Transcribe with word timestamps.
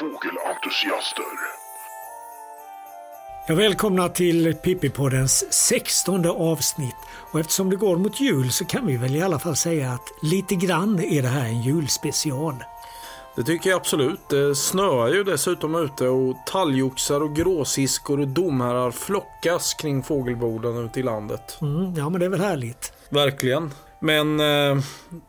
Fågelentusiaster. 0.00 1.24
Ja, 3.48 3.54
välkomna 3.54 4.08
till 4.08 4.54
Pippipoddens 4.54 5.52
sextonde 5.52 6.30
avsnitt. 6.30 6.96
Och 7.32 7.40
eftersom 7.40 7.70
det 7.70 7.76
går 7.76 7.96
mot 7.96 8.20
jul 8.20 8.52
så 8.52 8.64
kan 8.64 8.86
vi 8.86 8.96
väl 8.96 9.16
i 9.16 9.22
alla 9.22 9.38
fall 9.38 9.56
säga 9.56 9.92
att 9.92 10.12
lite 10.22 10.54
grann 10.54 11.00
är 11.00 11.22
det 11.22 11.28
här 11.28 11.44
en 11.44 11.62
julspecial. 11.62 12.54
Det 13.36 13.42
tycker 13.42 13.70
jag 13.70 13.76
absolut. 13.76 14.28
Det 14.28 14.54
snöar 14.54 15.08
ju 15.08 15.24
dessutom 15.24 15.74
ute 15.74 16.08
och 16.08 16.36
talgoxar 16.46 17.20
och 17.20 17.36
gråsiskor 17.36 18.20
och 18.20 18.28
domherrar 18.28 18.90
flockas 18.90 19.74
kring 19.74 20.02
fågelborden 20.02 20.84
ute 20.84 21.00
i 21.00 21.02
landet. 21.02 21.58
Mm, 21.60 21.94
ja, 21.94 22.08
men 22.08 22.20
det 22.20 22.26
är 22.26 22.30
väl 22.30 22.40
härligt. 22.40 22.92
Verkligen. 23.08 23.72
Men 24.00 24.40
eh, 24.40 24.82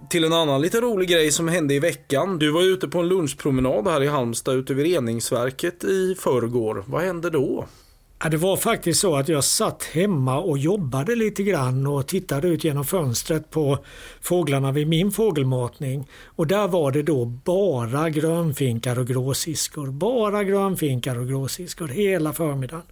till 0.10 0.24
en 0.24 0.34
annan 0.34 0.62
lite 0.62 0.82
rolig 0.82 1.10
grej 1.10 1.32
som 1.32 1.48
hände 1.48 1.74
i 1.74 1.80
veckan. 1.80 2.40
Du 2.40 2.52
var 2.52 2.64
ute 2.64 2.88
på 2.88 3.00
en 3.00 3.08
lunchpromenad 3.08 3.88
här 3.88 4.04
i 4.04 4.08
Halmstad 4.08 4.56
ute 4.56 4.74
vid 4.74 4.86
reningsverket 4.86 5.84
i 5.84 6.16
förrgår. 6.20 6.84
Vad 6.88 7.02
hände 7.02 7.30
då? 7.30 7.66
Ja, 8.24 8.30
det 8.30 8.38
var 8.38 8.58
faktiskt 8.58 9.00
så 9.00 9.16
att 9.16 9.30
jag 9.30 9.44
satt 9.44 9.84
hemma 9.84 10.40
och 10.40 10.58
jobbade 10.58 11.16
lite 11.16 11.44
grann 11.44 11.88
och 11.88 12.08
tittade 12.08 12.48
ut 12.48 12.64
genom 12.64 12.86
fönstret 12.86 13.50
på 13.50 13.78
fåglarna 14.22 14.72
vid 14.72 14.88
min 14.88 15.12
fågelmatning. 15.12 16.08
Och 16.26 16.48
där 16.48 16.68
var 16.68 16.92
det 16.92 17.04
då 17.04 17.26
bara 17.26 18.10
grönfinkar 18.10 19.00
och 19.00 19.08
gråsiskor. 19.08 19.88
Bara 19.88 20.44
grönfinkar 20.44 21.20
och 21.20 21.28
gråsiskor 21.28 21.88
hela 21.88 22.34
förmiddagen. 22.34 22.86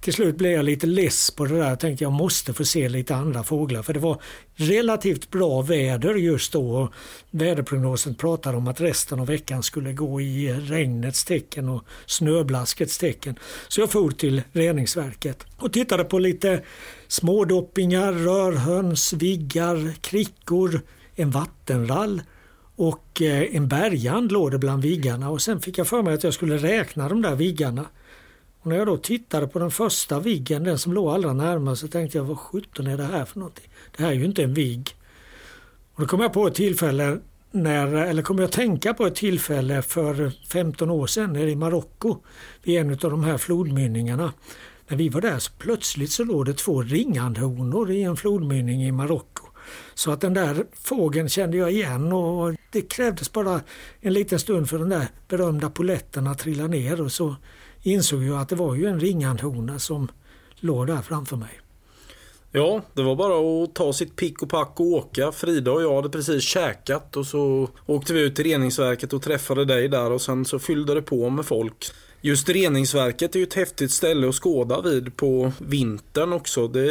Till 0.00 0.12
slut 0.12 0.36
blev 0.36 0.52
jag 0.52 0.64
lite 0.64 0.86
less 0.86 1.30
på 1.30 1.44
det 1.44 1.58
där. 1.58 1.68
Jag 1.68 1.80
tänkte 1.80 2.04
jag 2.04 2.12
måste 2.12 2.54
få 2.54 2.64
se 2.64 2.88
lite 2.88 3.14
andra 3.14 3.42
fåglar 3.42 3.82
för 3.82 3.92
det 3.92 4.00
var 4.00 4.22
relativt 4.54 5.30
bra 5.30 5.62
väder 5.62 6.14
just 6.14 6.52
då. 6.52 6.92
Väderprognosen 7.30 8.14
pratade 8.14 8.56
om 8.56 8.68
att 8.68 8.80
resten 8.80 9.20
av 9.20 9.26
veckan 9.26 9.62
skulle 9.62 9.92
gå 9.92 10.20
i 10.20 10.52
regnets 10.52 11.24
tecken 11.24 11.68
och 11.68 11.84
snöblaskets 12.06 12.98
tecken. 12.98 13.38
Så 13.68 13.80
jag 13.80 13.90
for 13.90 14.10
till 14.10 14.42
reningsverket 14.52 15.46
och 15.56 15.72
tittade 15.72 16.04
på 16.04 16.18
lite 16.18 16.62
smådoppingar, 17.08 18.12
rörhöns, 18.12 19.12
viggar, 19.12 19.94
krickor, 20.00 20.80
en 21.14 21.30
vattenrall 21.30 22.22
och 22.76 23.22
eh, 23.22 23.56
en 23.56 23.68
bergand 23.68 24.32
låg 24.32 24.50
det 24.50 24.58
bland 24.58 24.82
viggarna 24.82 25.30
och 25.30 25.42
sen 25.42 25.60
fick 25.60 25.78
jag 25.78 25.86
för 25.86 26.02
mig 26.02 26.14
att 26.14 26.24
jag 26.24 26.34
skulle 26.34 26.56
räkna 26.56 27.08
de 27.08 27.22
där 27.22 27.36
viggarna. 27.36 27.86
Och 28.60 28.66
när 28.66 28.76
jag 28.76 28.86
då 28.86 28.96
tittade 28.96 29.46
på 29.46 29.58
den 29.58 29.70
första 29.70 30.20
viggen, 30.20 30.64
den 30.64 30.78
som 30.78 30.92
låg 30.92 31.10
allra 31.10 31.32
närmast, 31.32 31.80
så 31.80 31.88
tänkte 31.88 32.18
jag 32.18 32.24
vad 32.24 32.38
sjutton 32.38 32.86
är 32.86 32.96
det 32.96 33.04
här 33.04 33.24
för 33.24 33.38
någonting? 33.38 33.70
Det 33.96 34.02
här 34.02 34.10
är 34.10 34.14
ju 34.14 34.24
inte 34.24 34.42
en 34.42 34.54
vigg. 34.54 34.96
Och 35.94 36.00
då 36.00 36.06
kom 36.06 36.20
jag 36.20 36.32
på 36.32 36.46
ett 36.46 36.54
tillfälle 36.54 37.18
när, 37.50 37.94
eller 37.94 38.22
kommer 38.22 38.42
jag 38.42 38.48
att 38.48 38.54
tänka 38.54 38.94
på 38.94 39.06
ett 39.06 39.14
tillfälle 39.14 39.82
för 39.82 40.32
15 40.48 40.90
år 40.90 41.06
sedan 41.06 41.32
nere 41.32 41.50
i 41.50 41.56
Marocko 41.56 42.16
vid 42.62 42.80
en 42.80 42.90
av 42.90 42.96
de 42.98 43.24
här 43.24 43.38
flodmynningarna. 43.38 44.32
När 44.88 44.96
vi 44.96 45.08
var 45.08 45.20
där 45.20 45.38
så 45.38 45.52
plötsligt 45.58 46.10
så 46.10 46.24
låg 46.24 46.46
det 46.46 46.52
två 46.52 46.82
ringandhonor 46.82 47.90
i 47.90 48.02
en 48.02 48.16
flodmynning 48.16 48.84
i 48.84 48.92
Marocko. 48.92 49.46
Så 49.94 50.10
att 50.10 50.20
den 50.20 50.34
där 50.34 50.66
fågeln 50.72 51.28
kände 51.28 51.56
jag 51.56 51.72
igen 51.72 52.12
och 52.12 52.54
det 52.70 52.82
krävdes 52.82 53.32
bara 53.32 53.60
en 54.00 54.12
liten 54.12 54.38
stund 54.38 54.68
för 54.68 54.78
den 54.78 54.88
där 54.88 55.06
berömda 55.28 55.70
poletten 55.70 56.26
att 56.26 56.38
trilla 56.38 56.66
ner 56.66 57.00
och 57.00 57.12
så 57.12 57.36
insåg 57.82 58.22
jag 58.22 58.40
att 58.40 58.48
det 58.48 58.56
var 58.56 58.74
ju 58.74 58.86
en 58.86 59.00
ringandhona 59.00 59.78
som 59.78 60.08
låg 60.60 60.86
där 60.86 61.02
framför 61.02 61.36
mig. 61.36 61.60
Ja, 62.52 62.82
det 62.94 63.02
var 63.02 63.16
bara 63.16 63.64
att 63.64 63.74
ta 63.74 63.92
sitt 63.92 64.16
pick 64.16 64.42
och 64.42 64.50
pack 64.50 64.80
och 64.80 64.86
åka. 64.86 65.32
Frida 65.32 65.72
och 65.72 65.82
jag 65.82 65.96
hade 65.96 66.08
precis 66.08 66.42
käkat 66.42 67.16
och 67.16 67.26
så 67.26 67.68
åkte 67.86 68.12
vi 68.12 68.20
ut 68.20 68.36
till 68.36 68.44
reningsverket 68.44 69.12
och 69.12 69.22
träffade 69.22 69.64
dig 69.64 69.88
där 69.88 70.12
och 70.12 70.20
sen 70.20 70.44
så 70.44 70.58
fyllde 70.58 70.94
det 70.94 71.02
på 71.02 71.30
med 71.30 71.46
folk. 71.46 71.86
Just 72.20 72.48
reningsverket 72.48 73.34
är 73.34 73.38
ju 73.38 73.46
ett 73.46 73.54
häftigt 73.54 73.90
ställe 73.90 74.28
att 74.28 74.34
skåda 74.34 74.80
vid 74.80 75.16
på 75.16 75.52
vintern 75.58 76.32
också. 76.32 76.68
Det 76.68 76.90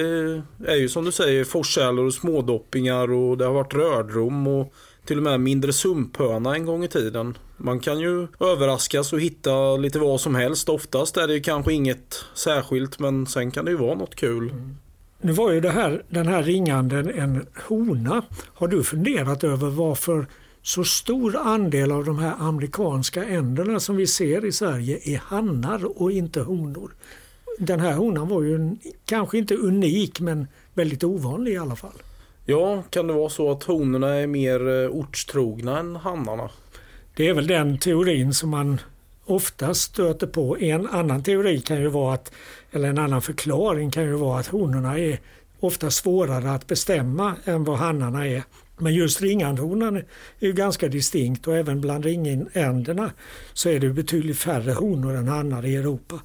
är 0.67 0.75
ju 0.75 0.89
som 0.89 1.05
du 1.05 1.11
säger 1.11 1.43
forskällor 1.43 2.05
och 2.05 2.13
smådoppingar 2.13 3.11
och 3.11 3.37
det 3.37 3.45
har 3.45 3.53
varit 3.53 3.73
rördrom 3.73 4.47
och 4.47 4.73
till 5.09 5.17
och 5.17 5.23
med 5.23 5.39
mindre 5.39 5.73
sumphöna 5.73 6.55
en 6.55 6.65
gång 6.65 6.83
i 6.83 6.87
tiden. 6.87 7.37
Man 7.57 7.79
kan 7.79 7.99
ju 7.99 8.27
överraskas 8.39 9.13
och 9.13 9.21
hitta 9.21 9.77
lite 9.77 9.99
vad 9.99 10.21
som 10.21 10.35
helst. 10.35 10.69
Oftast 10.69 11.17
är 11.17 11.27
det 11.27 11.33
ju 11.33 11.41
kanske 11.41 11.73
inget 11.73 12.25
särskilt 12.33 12.99
men 12.99 13.27
sen 13.27 13.51
kan 13.51 13.65
det 13.65 13.71
ju 13.71 13.77
vara 13.77 13.95
något 13.95 14.15
kul. 14.15 14.49
Mm. 14.49 14.75
Nu 15.21 15.31
var 15.31 15.51
ju 15.51 15.61
det 15.61 15.69
här, 15.69 16.03
den 16.09 16.27
här 16.27 16.43
ringanden 16.43 17.09
en 17.09 17.45
hona. 17.67 18.21
Har 18.53 18.67
du 18.67 18.83
funderat 18.83 19.43
över 19.43 19.69
varför 19.69 20.27
så 20.61 20.83
stor 20.83 21.37
andel 21.37 21.91
av 21.91 22.05
de 22.05 22.19
här 22.19 22.33
amerikanska 22.39 23.25
änderna 23.25 23.79
som 23.79 23.95
vi 23.95 24.07
ser 24.07 24.45
i 24.45 24.51
Sverige 24.51 24.99
är 25.03 25.17
hannar 25.17 26.01
och 26.01 26.11
inte 26.11 26.41
honor? 26.41 26.91
Den 27.59 27.79
här 27.79 27.93
honan 27.93 28.27
var 28.27 28.41
ju 28.41 28.55
en, 28.55 28.79
kanske 29.05 29.37
inte 29.37 29.55
unik 29.55 30.19
men 30.19 30.47
väldigt 30.73 31.03
ovanlig 31.03 31.53
i 31.53 31.57
alla 31.57 31.75
fall. 31.75 32.01
Ja, 32.49 32.83
kan 32.89 33.07
det 33.07 33.13
vara 33.13 33.29
så 33.29 33.51
att 33.51 33.63
honorna 33.63 34.15
är 34.15 34.27
mer 34.27 34.83
eh, 34.83 34.89
ortstrogna 34.89 35.79
än 35.79 35.95
hannarna? 35.95 36.49
Det 37.15 37.27
är 37.27 37.33
väl 37.33 37.47
den 37.47 37.77
teorin 37.77 38.33
som 38.33 38.49
man 38.49 38.81
oftast 39.25 39.81
stöter 39.81 40.27
på. 40.27 40.57
En 40.57 40.87
annan 40.87 41.23
teori 41.23 41.59
kan 41.61 41.81
ju 41.81 41.87
vara 41.87 42.13
att, 42.13 42.31
eller 42.71 42.89
en 42.89 42.97
annan 42.97 43.21
förklaring 43.21 43.91
kan 43.91 44.03
ju 44.03 44.13
vara 44.13 44.39
att 44.39 44.47
honorna 44.47 44.99
är 44.99 45.19
ofta 45.59 45.91
svårare 45.91 46.51
att 46.51 46.67
bestämma 46.67 47.35
än 47.45 47.63
vad 47.63 47.77
hannarna 47.77 48.27
är. 48.27 48.43
Men 48.77 48.93
just 48.93 49.21
ringandhonan 49.21 49.97
är 49.97 50.03
ju 50.39 50.53
ganska 50.53 50.87
distinkt 50.87 51.47
och 51.47 51.57
även 51.57 51.81
bland 51.81 52.05
ringänderna 52.05 53.11
så 53.53 53.69
är 53.69 53.79
det 53.79 53.89
betydligt 53.89 54.39
färre 54.39 54.71
honor 54.71 55.15
än 55.15 55.27
hannar 55.27 55.65
i 55.65 55.75
Europa. 55.75 56.19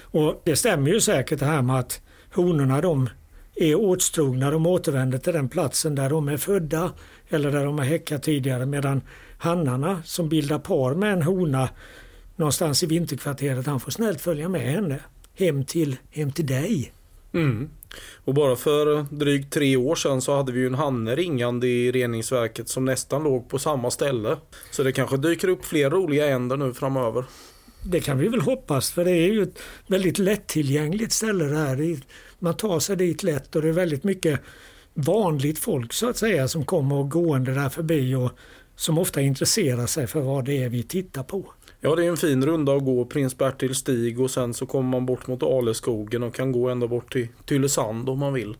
Och 0.00 0.42
det 0.44 0.56
stämmer 0.56 0.90
ju 0.90 1.00
säkert 1.00 1.38
det 1.38 1.46
här 1.46 1.62
med 1.62 1.78
att 1.78 2.00
honorna 2.34 2.80
de 2.80 3.08
är 3.54 3.74
åtstrogna, 3.74 4.50
de 4.50 4.66
återvänder 4.66 5.18
till 5.18 5.32
den 5.32 5.48
platsen 5.48 5.94
där 5.94 6.10
de 6.10 6.28
är 6.28 6.36
födda 6.36 6.92
eller 7.28 7.52
där 7.52 7.64
de 7.64 7.78
har 7.78 7.84
häckat 7.84 8.22
tidigare 8.22 8.66
medan 8.66 9.02
hannarna 9.38 10.02
som 10.04 10.28
bildar 10.28 10.58
par 10.58 10.94
med 10.94 11.12
en 11.12 11.22
hona 11.22 11.68
någonstans 12.36 12.82
i 12.82 12.86
vinterkvarteret, 12.86 13.66
han 13.66 13.80
får 13.80 13.90
snällt 13.90 14.20
följa 14.20 14.48
med 14.48 14.60
henne 14.60 15.00
hem 15.34 15.64
till, 15.64 15.96
hem 16.10 16.32
till 16.32 16.46
dig. 16.46 16.92
Mm. 17.32 17.70
Och 18.24 18.34
bara 18.34 18.56
för 18.56 19.06
drygt 19.10 19.52
tre 19.52 19.76
år 19.76 19.94
sedan 19.94 20.22
så 20.22 20.36
hade 20.36 20.52
vi 20.52 20.60
ju 20.60 20.66
en 20.66 20.74
hanne 20.74 21.14
ringande 21.14 21.66
i 21.66 21.92
reningsverket 21.92 22.68
som 22.68 22.84
nästan 22.84 23.22
låg 23.22 23.48
på 23.48 23.58
samma 23.58 23.90
ställe. 23.90 24.36
Så 24.70 24.82
det 24.82 24.92
kanske 24.92 25.16
dyker 25.16 25.48
upp 25.48 25.64
fler 25.64 25.90
roliga 25.90 26.28
änder 26.28 26.56
nu 26.56 26.74
framöver. 26.74 27.24
Det 27.86 28.00
kan 28.00 28.18
vi 28.18 28.28
väl 28.28 28.40
hoppas 28.40 28.90
för 28.90 29.04
det 29.04 29.10
är 29.10 29.32
ju 29.32 29.42
ett 29.42 29.58
väldigt 29.86 30.18
lättillgängligt 30.18 31.12
ställe 31.12 31.44
det 31.44 31.56
här. 31.56 32.00
Man 32.44 32.54
tar 32.54 32.80
sig 32.80 32.96
dit 32.96 33.22
lätt 33.22 33.56
och 33.56 33.62
det 33.62 33.68
är 33.68 33.72
väldigt 33.72 34.04
mycket 34.04 34.40
vanligt 34.94 35.58
folk 35.58 35.92
så 35.92 36.08
att 36.08 36.16
säga 36.16 36.48
som 36.48 36.64
kommer 36.64 36.96
och 36.96 37.10
gående 37.10 37.54
där 37.54 37.68
förbi 37.68 38.14
och 38.14 38.30
som 38.76 38.98
ofta 38.98 39.20
intresserar 39.20 39.86
sig 39.86 40.06
för 40.06 40.20
vad 40.20 40.44
det 40.44 40.64
är 40.64 40.68
vi 40.68 40.82
tittar 40.82 41.22
på. 41.22 41.44
Ja, 41.80 41.94
det 41.94 42.04
är 42.04 42.08
en 42.08 42.16
fin 42.16 42.46
runda 42.46 42.76
att 42.76 42.84
gå 42.84 43.04
Prins 43.04 43.38
Bertil 43.38 43.74
stig 43.74 44.20
och 44.20 44.30
sen 44.30 44.54
så 44.54 44.66
kommer 44.66 44.90
man 44.90 45.06
bort 45.06 45.26
mot 45.26 45.42
Aleskogen 45.42 46.22
och 46.22 46.34
kan 46.34 46.52
gå 46.52 46.68
ända 46.68 46.86
bort 46.86 47.12
till 47.12 47.28
Tylösand 47.44 48.08
om 48.08 48.18
man 48.18 48.32
vill. 48.32 48.56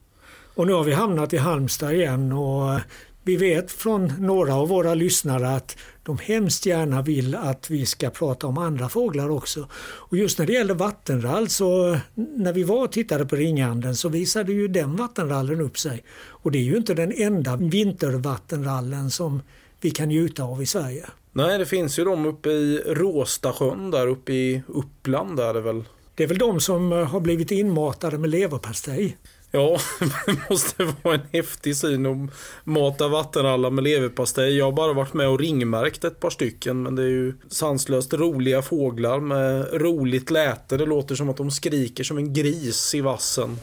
Och 0.54 0.66
nu 0.66 0.72
har 0.72 0.84
vi 0.84 0.92
hamnat 0.92 1.32
i 1.32 1.36
Halmstad 1.36 1.92
igen 1.92 2.32
och 2.32 2.80
vi 3.26 3.36
vet 3.36 3.72
från 3.72 4.12
några 4.18 4.54
av 4.54 4.68
våra 4.68 4.94
lyssnare 4.94 5.48
att 5.48 5.76
de 6.02 6.18
hemskt 6.18 6.66
gärna 6.66 7.02
vill 7.02 7.34
att 7.34 7.70
vi 7.70 7.86
ska 7.86 8.10
prata 8.10 8.46
om 8.46 8.58
andra 8.58 8.88
fåglar 8.88 9.30
också. 9.30 9.68
Och 9.74 10.16
just 10.16 10.38
när 10.38 10.46
det 10.46 10.52
gäller 10.52 10.74
vattenrall 10.74 11.48
så 11.48 11.98
när 12.14 12.52
vi 12.52 12.62
var 12.62 12.84
och 12.84 12.92
tittade 12.92 13.26
på 13.26 13.36
ringanden 13.36 13.96
så 13.96 14.08
visade 14.08 14.52
ju 14.52 14.68
den 14.68 14.96
vattenrallen 14.96 15.60
upp 15.60 15.78
sig. 15.78 16.04
Och 16.26 16.50
det 16.50 16.58
är 16.58 16.62
ju 16.62 16.76
inte 16.76 16.94
den 16.94 17.12
enda 17.12 17.56
vintervattenrallen 17.56 19.10
som 19.10 19.42
vi 19.80 19.90
kan 19.90 20.08
njuta 20.08 20.42
av 20.44 20.62
i 20.62 20.66
Sverige. 20.66 21.06
Nej, 21.32 21.58
det 21.58 21.66
finns 21.66 21.98
ju 21.98 22.04
de 22.04 22.26
uppe 22.26 22.50
i 22.50 22.82
Råstasjön 22.86 23.90
där 23.90 24.06
uppe 24.06 24.32
i 24.32 24.62
Uppland 24.66 25.36
där 25.36 25.54
det 25.54 25.60
väl. 25.60 25.84
Det 26.14 26.24
är 26.24 26.28
väl 26.28 26.38
de 26.38 26.60
som 26.60 26.92
har 26.92 27.20
blivit 27.20 27.50
inmatade 27.50 28.18
med 28.18 28.30
leverpastej. 28.30 29.16
Ja, 29.54 29.78
det 30.26 30.50
måste 30.50 30.94
vara 31.02 31.14
en 31.14 31.26
häftig 31.32 31.76
syn 31.76 32.06
att 32.06 32.30
mata 32.64 33.08
vattenrallar 33.08 33.70
med 33.70 33.84
leverpastej. 33.84 34.56
Jag 34.56 34.64
har 34.64 34.72
bara 34.72 34.92
varit 34.92 35.14
med 35.14 35.28
och 35.28 35.40
ringmärkt 35.40 36.04
ett 36.04 36.20
par 36.20 36.30
stycken 36.30 36.82
men 36.82 36.96
det 36.96 37.02
är 37.02 37.08
ju 37.08 37.34
sanslöst 37.50 38.14
roliga 38.14 38.62
fåglar 38.62 39.20
med 39.20 39.68
roligt 39.72 40.30
läte. 40.30 40.76
Det 40.76 40.86
låter 40.86 41.14
som 41.14 41.28
att 41.28 41.36
de 41.36 41.50
skriker 41.50 42.04
som 42.04 42.18
en 42.18 42.32
gris 42.32 42.94
i 42.94 43.00
vassen. 43.00 43.58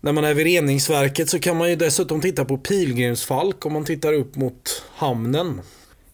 När 0.00 0.12
man 0.12 0.24
är 0.24 0.34
vid 0.34 0.46
reningsverket 0.46 1.30
så 1.30 1.38
kan 1.38 1.56
man 1.56 1.70
ju 1.70 1.76
dessutom 1.76 2.20
titta 2.20 2.44
på 2.44 2.58
pilgrimsfalk 2.58 3.66
om 3.66 3.72
man 3.72 3.84
tittar 3.84 4.12
upp 4.12 4.36
mot 4.36 4.84
hamnen. 4.94 5.60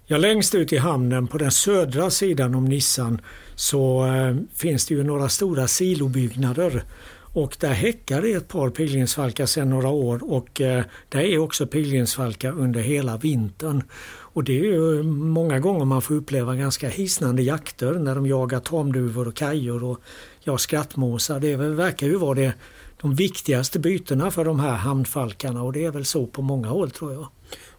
Ja, 0.07 0.17
längst 0.17 0.55
ut 0.55 0.73
i 0.73 0.77
hamnen 0.77 1.27
på 1.27 1.39
den 1.39 1.51
södra 1.51 2.11
sidan 2.11 2.55
om 2.55 2.65
Nissan 2.65 3.21
så 3.55 4.07
eh, 4.07 4.37
finns 4.55 4.87
det 4.87 4.95
ju 4.95 5.05
några 5.05 5.29
stora 5.29 5.69
silobyggnader. 5.69 6.85
Och 7.17 7.57
där 7.61 7.73
häckar 7.73 8.23
det 8.23 8.33
ett 8.33 8.49
par 8.49 8.71
pilgrimsfalkar 8.71 9.47
sedan 9.47 9.71
några 9.71 9.89
år 9.89 10.33
och 10.33 10.61
eh, 10.61 10.85
där 11.09 11.21
är 11.21 11.39
också 11.39 11.67
pilgrimsfalkar 11.67 12.59
under 12.59 12.81
hela 12.81 13.17
vintern. 13.17 13.83
Och 14.07 14.45
det 14.45 14.59
är 14.59 14.65
ju 14.65 14.99
eh, 14.99 15.05
många 15.05 15.61
gånger 15.61 15.85
man 15.85 16.03
får 16.03 16.15
uppleva 16.15 16.55
ganska 16.55 16.89
hisnande 16.89 17.43
jakter 17.43 17.93
när 17.93 18.15
de 18.15 18.27
jagar 18.27 18.61
tamduvor 18.61 19.29
och 19.29 19.37
kajor 19.37 19.85
och 19.85 20.01
ja, 20.41 20.59
skrattmåsar. 20.59 21.41
Det 21.41 21.57
verkar 21.57 22.07
ju 22.07 22.17
vara 22.17 22.35
det, 22.35 22.53
de 23.01 23.15
viktigaste 23.15 23.79
bytena 23.79 24.31
för 24.31 24.45
de 24.45 24.61
här 24.61 24.77
hamnfalkarna 24.77 25.63
och 25.63 25.73
det 25.73 25.85
är 25.85 25.91
väl 25.91 26.05
så 26.05 26.27
på 26.27 26.43
många 26.43 26.69
håll 26.69 26.91
tror 26.91 27.13
jag. 27.13 27.29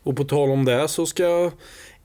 Och 0.04 0.16
på 0.16 0.24
tal 0.24 0.50
om 0.50 0.66
det 0.66 0.88
så 0.88 1.06
ska 1.06 1.52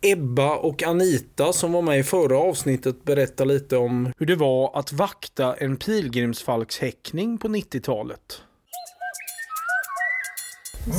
Ebba 0.02 0.56
och 0.56 0.82
Anita 0.82 1.52
som 1.52 1.72
var 1.72 1.82
med 1.82 1.98
i 1.98 2.02
förra 2.02 2.38
avsnittet 2.38 3.04
berätta 3.04 3.44
lite 3.44 3.76
om 3.76 4.12
hur 4.18 4.26
det 4.26 4.36
var 4.36 4.78
att 4.78 4.92
vakta 4.92 5.54
en 5.54 5.76
pilgrimsfalkshäckning 5.76 7.38
på 7.38 7.48
90-talet. 7.48 8.42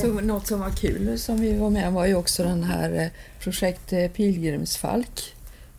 Så 0.01 0.07
något 0.07 0.47
som 0.47 0.59
var 0.59 0.69
kul 0.69 1.19
som 1.19 1.41
vi 1.41 1.57
var 1.57 1.69
med 1.69 1.93
var 1.93 2.05
ju 2.05 2.15
också 2.15 2.43
den 2.43 2.63
här 2.63 2.93
eh, 2.93 3.07
projekt 3.43 3.93
eh, 3.93 4.07
Pilgrimsfalk. 4.07 5.35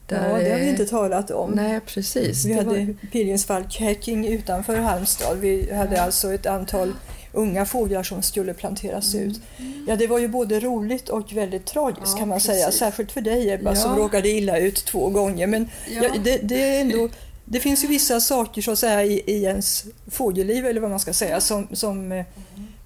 Där, 0.06 0.28
ja, 0.28 0.38
det 0.38 0.50
har 0.50 0.58
vi 0.58 0.68
inte 0.68 0.86
talat 0.86 1.30
om. 1.30 1.50
Nej, 1.50 1.80
precis. 1.86 2.44
Vi 2.44 2.52
hade 2.52 2.68
var... 2.68 3.08
pilgrimsfalkhacking 3.12 4.28
utanför 4.28 4.76
Halmstad. 4.76 5.38
Vi 5.40 5.74
hade 5.74 6.02
alltså 6.02 6.34
ett 6.34 6.46
antal 6.46 6.92
unga 7.32 7.66
fåglar 7.66 8.02
som 8.02 8.22
skulle 8.22 8.54
planteras 8.54 9.14
mm. 9.14 9.28
ut. 9.28 9.40
Ja, 9.86 9.96
det 9.96 10.06
var 10.06 10.18
ju 10.18 10.28
både 10.28 10.60
roligt 10.60 11.08
och 11.08 11.32
väldigt 11.32 11.66
tragiskt 11.66 12.12
ja, 12.12 12.18
kan 12.18 12.28
man 12.28 12.38
precis. 12.38 12.52
säga. 12.52 12.72
Särskilt 12.72 13.12
för 13.12 13.20
dig 13.20 13.50
Ebba 13.50 13.70
ja. 13.70 13.76
som 13.76 13.96
råkade 13.96 14.28
illa 14.28 14.58
ut 14.58 14.84
två 14.84 15.08
gånger. 15.08 15.46
Men 15.46 15.68
ja. 15.90 16.02
det, 16.24 16.38
det, 16.42 16.62
är 16.62 16.80
ändå, 16.80 17.08
det 17.44 17.60
finns 17.60 17.84
ju 17.84 17.88
vissa 17.88 18.20
saker 18.20 18.62
så 18.62 18.70
att 18.70 18.78
säga, 18.78 19.04
i, 19.04 19.22
i 19.26 19.44
ens 19.44 19.84
fågelliv 20.10 20.66
eller 20.66 20.80
vad 20.80 20.90
man 20.90 21.00
ska 21.00 21.12
säga 21.12 21.40
som, 21.40 21.68
som 21.72 22.12
eh, 22.12 22.24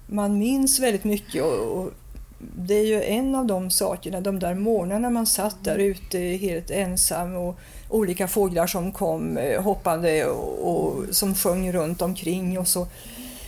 man 0.07 0.37
minns 0.37 0.79
väldigt 0.79 1.03
mycket. 1.03 1.43
Och, 1.43 1.77
och, 1.77 1.91
det 2.39 2.73
är 2.73 2.85
ju 2.85 3.03
en 3.03 3.35
av 3.35 3.45
de 3.45 3.71
sakerna, 3.71 4.21
de 4.21 4.39
där 4.39 4.53
morgnarna 4.55 5.09
man 5.09 5.25
satt 5.25 5.63
där 5.63 5.77
ute 5.77 6.19
helt 6.19 6.71
ensam 6.71 7.35
och 7.35 7.59
olika 7.89 8.27
fåglar 8.27 8.67
som 8.67 8.91
kom 8.91 9.37
eh, 9.37 9.61
hoppande 9.61 10.25
och, 10.25 10.71
och 10.71 11.15
som 11.15 11.35
sjöng 11.35 11.71
runt 11.71 12.01
omkring 12.01 12.59
och 12.59 12.67
så 12.67 12.87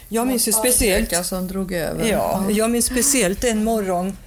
jag 0.09 0.27
minns 0.27 0.47
ju 0.47 0.51
speciellt... 0.51 1.25
som 1.25 1.47
drog 1.47 1.71
över. 1.71 2.11
Ja, 2.11 2.45
jag 2.51 2.71
minns 2.71 2.85
speciellt 2.85 3.43
en 3.43 3.63
morgon 3.63 4.17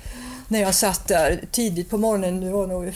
när 0.48 0.60
jag 0.60 0.74
satt 0.74 1.08
där 1.08 1.44
tidigt 1.50 1.90
på 1.90 1.98
morgonen, 1.98 2.40
det 2.40 2.50
var 2.50 2.66
nog 2.66 2.92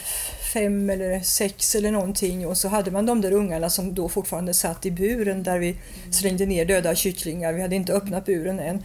fem 0.53 0.91
eller 0.91 1.21
sex 1.21 1.75
eller 1.75 1.91
någonting 1.91 2.47
och 2.47 2.56
så 2.56 2.69
hade 2.69 2.91
man 2.91 3.06
de 3.06 3.21
där 3.21 3.33
ungarna 3.33 3.71
som 3.71 3.94
då 3.94 4.09
fortfarande 4.09 4.55
satt 4.55 4.87
i 4.87 4.91
buren 4.91 5.43
där 5.43 5.59
vi 5.59 5.77
slängde 6.11 6.47
ner 6.47 6.65
döda 6.65 6.94
kycklingar. 6.94 7.53
Vi 7.53 7.62
hade 7.62 7.77
inte 7.77 7.93
öppnat 7.93 8.25
buren 8.25 8.61
än. 8.61 8.83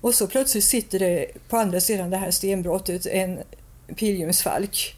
Och 0.00 0.14
så 0.14 0.26
plötsligt 0.26 0.64
sitter 0.64 0.98
det 0.98 1.26
på 1.48 1.56
andra 1.56 1.80
sidan 1.80 2.10
det 2.10 2.16
här 2.16 2.30
stenbrottet 2.30 3.06
en 3.06 3.38
pilgrimsfalk 3.96 4.94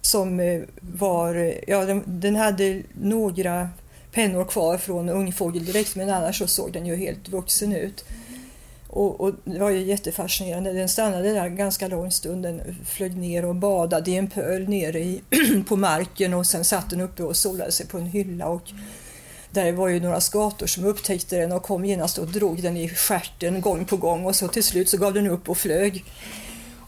som 0.00 0.40
eh, 0.40 0.62
var, 0.80 1.54
ja 1.66 1.84
den, 1.84 2.02
den 2.06 2.36
hade 2.36 2.82
några 2.92 3.68
pennor 4.12 4.44
kvar 4.44 4.78
från 4.78 5.08
ungfågel 5.08 5.64
direkt 5.64 5.96
men 5.96 6.10
annars 6.10 6.38
så 6.38 6.46
såg 6.46 6.72
den 6.72 6.86
ju 6.86 6.96
helt 6.96 7.28
vuxen 7.28 7.72
ut. 7.72 8.04
Och, 8.88 9.20
och, 9.20 9.34
Det 9.44 9.58
var 9.58 9.70
ju 9.70 9.82
jättefascinerande. 9.82 10.72
Den 10.72 10.88
stannade 10.88 11.32
där 11.32 11.48
ganska 11.48 11.88
lång 11.88 12.10
stund. 12.10 12.42
Den 12.42 12.76
flög 12.86 13.16
ner 13.16 13.44
och 13.44 13.54
badade 13.54 14.10
i 14.10 14.16
en 14.16 14.30
pöl 14.30 14.68
nere 14.68 15.00
i, 15.00 15.22
på 15.68 15.76
marken 15.76 16.34
och 16.34 16.46
sen 16.46 16.64
satt 16.64 16.90
den 16.90 17.00
uppe 17.00 17.22
och 17.22 17.36
solade 17.36 17.72
sig 17.72 17.86
på 17.86 17.98
en 17.98 18.06
hylla. 18.06 18.48
Och 18.48 18.70
där 19.50 19.72
var 19.72 19.88
ju 19.88 20.00
några 20.00 20.20
skator 20.20 20.66
som 20.66 20.84
upptäckte 20.84 21.36
den 21.36 21.52
och 21.52 21.62
kom 21.62 21.84
genast 21.84 22.18
och 22.18 22.26
drog 22.26 22.62
den 22.62 22.76
i 22.76 22.88
skärten 22.88 23.60
gång 23.60 23.84
på 23.84 23.96
gång 23.96 24.24
och 24.24 24.36
så 24.36 24.48
till 24.48 24.64
slut 24.64 24.88
så 24.88 24.96
gav 24.96 25.14
den 25.14 25.26
upp 25.26 25.48
och 25.48 25.58
flög. 25.58 26.04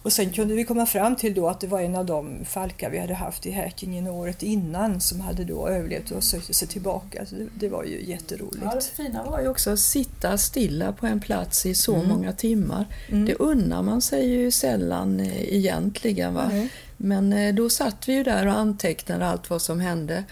Och 0.04 0.12
sen 0.12 0.32
kunde 0.32 0.54
vi 0.54 0.64
komma 0.64 0.86
fram 0.86 1.16
till 1.16 1.34
då 1.34 1.48
att 1.48 1.60
det 1.60 1.66
var 1.66 1.80
en 1.80 1.96
av 1.96 2.06
de 2.06 2.44
falkar 2.44 2.90
vi 2.90 2.98
hade 2.98 3.14
haft 3.14 3.46
i 3.46 3.50
Häckingen 3.50 4.08
året 4.08 4.42
innan 4.42 5.00
som 5.00 5.20
hade 5.20 5.44
då 5.44 5.68
överlevt 5.68 6.10
och 6.10 6.24
sökte 6.24 6.54
sig 6.54 6.68
tillbaka. 6.68 7.26
Så 7.26 7.34
det, 7.34 7.46
det 7.54 7.68
var 7.68 7.84
ju 7.84 8.04
jätteroligt. 8.04 8.64
Ja, 8.64 8.74
det 8.74 9.02
fina 9.02 9.24
var 9.24 9.40
ju 9.40 9.48
också 9.48 9.70
att 9.70 9.78
sitta 9.78 10.38
stilla 10.38 10.92
på 10.92 11.06
en 11.06 11.20
plats 11.20 11.66
i 11.66 11.74
så 11.74 11.94
mm. 11.94 12.08
många 12.08 12.32
timmar. 12.32 12.86
Mm. 13.08 13.24
Det 13.24 13.34
unnar 13.34 13.82
man 13.82 14.02
sig 14.02 14.28
ju 14.28 14.50
sällan 14.50 15.20
eh, 15.20 15.54
egentligen. 15.54 16.34
Va? 16.34 16.50
Mm. 16.52 16.68
Men 16.96 17.32
eh, 17.32 17.54
då 17.54 17.70
satt 17.70 18.08
vi 18.08 18.12
ju 18.12 18.22
där 18.22 18.46
och 18.46 18.54
antecknade 18.54 19.26
allt 19.26 19.50
vad 19.50 19.62
som 19.62 19.80
hände. 19.80 20.24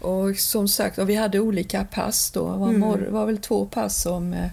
Och 0.00 0.36
som 0.36 0.68
sagt, 0.68 0.98
och 0.98 1.08
vi 1.08 1.14
hade 1.14 1.40
olika 1.40 1.84
pass 1.84 2.30
då. 2.30 2.52
Det 2.52 2.58
var, 2.58 2.68
mm. 2.68 3.12
var 3.12 3.26
väl 3.26 3.38
två 3.38 3.66
pass 3.66 4.06
om 4.06 4.32
eh, 4.32 4.50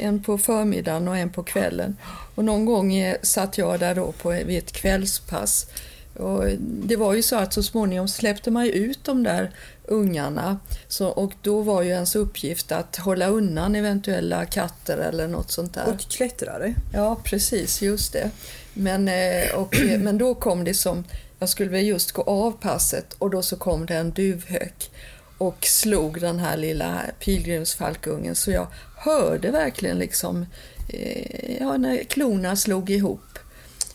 en 0.00 0.22
på 0.22 0.38
förmiddagen 0.38 1.08
och 1.08 1.16
en 1.16 1.30
på 1.30 1.42
kvällen. 1.42 1.96
Och 2.34 2.44
någon 2.44 2.64
gång 2.64 3.14
satt 3.22 3.58
jag 3.58 3.80
där 3.80 3.94
då 3.94 4.12
på, 4.12 4.30
vid 4.30 4.58
ett 4.58 4.72
kvällspass. 4.72 5.66
Och 6.14 6.44
det 6.60 6.96
var 6.96 7.14
ju 7.14 7.22
så 7.22 7.36
att 7.36 7.52
så 7.52 7.62
småningom 7.62 8.08
släppte 8.08 8.50
man 8.50 8.66
ut 8.66 9.04
de 9.04 9.22
där 9.22 9.50
ungarna 9.84 10.58
så, 10.88 11.08
och 11.08 11.32
då 11.42 11.62
var 11.62 11.82
ju 11.82 11.88
ens 11.88 12.16
uppgift 12.16 12.72
att 12.72 12.96
hålla 12.96 13.26
undan 13.26 13.74
eventuella 13.74 14.44
katter 14.46 14.98
eller 14.98 15.28
något 15.28 15.50
sånt 15.50 15.74
där. 15.74 15.88
Och 15.88 16.00
klättrare. 16.00 16.74
Ja, 16.92 17.20
precis, 17.24 17.82
just 17.82 18.12
det. 18.12 18.30
Men, 18.74 19.08
eh, 19.08 19.54
och, 19.54 19.76
men 19.98 20.18
då 20.18 20.34
kom 20.34 20.64
det 20.64 20.74
som, 20.74 21.04
jag 21.38 21.48
skulle 21.48 21.70
väl 21.70 21.86
just 21.86 22.12
gå 22.12 22.22
av 22.22 22.52
passet 22.52 23.12
och 23.18 23.30
då 23.30 23.42
så 23.42 23.56
kom 23.56 23.86
det 23.86 23.94
en 23.94 24.10
duvhök 24.10 24.90
och 25.38 25.66
slog 25.66 26.20
den 26.20 26.38
här 26.38 26.56
lilla 26.56 27.02
pilgrimsfalkungen 27.18 28.34
så 28.34 28.50
jag 28.50 28.66
hörde 29.00 29.50
verkligen 29.50 29.98
liksom 29.98 30.46
eh, 30.88 31.56
ja, 31.60 31.76
när 31.76 32.04
klorna 32.04 32.56
slog 32.56 32.90
ihop. 32.90 33.29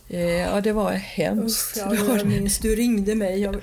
Eh, 0.09 0.19
ja, 0.21 0.61
det 0.61 0.71
var 0.71 0.91
hemskt. 0.91 1.77
Usch, 1.77 1.83
ja, 1.85 2.15
jag 2.17 2.27
minns, 2.27 2.59
du 2.59 2.75
ringde 2.75 3.15
mig. 3.15 3.41
Jag... 3.41 3.55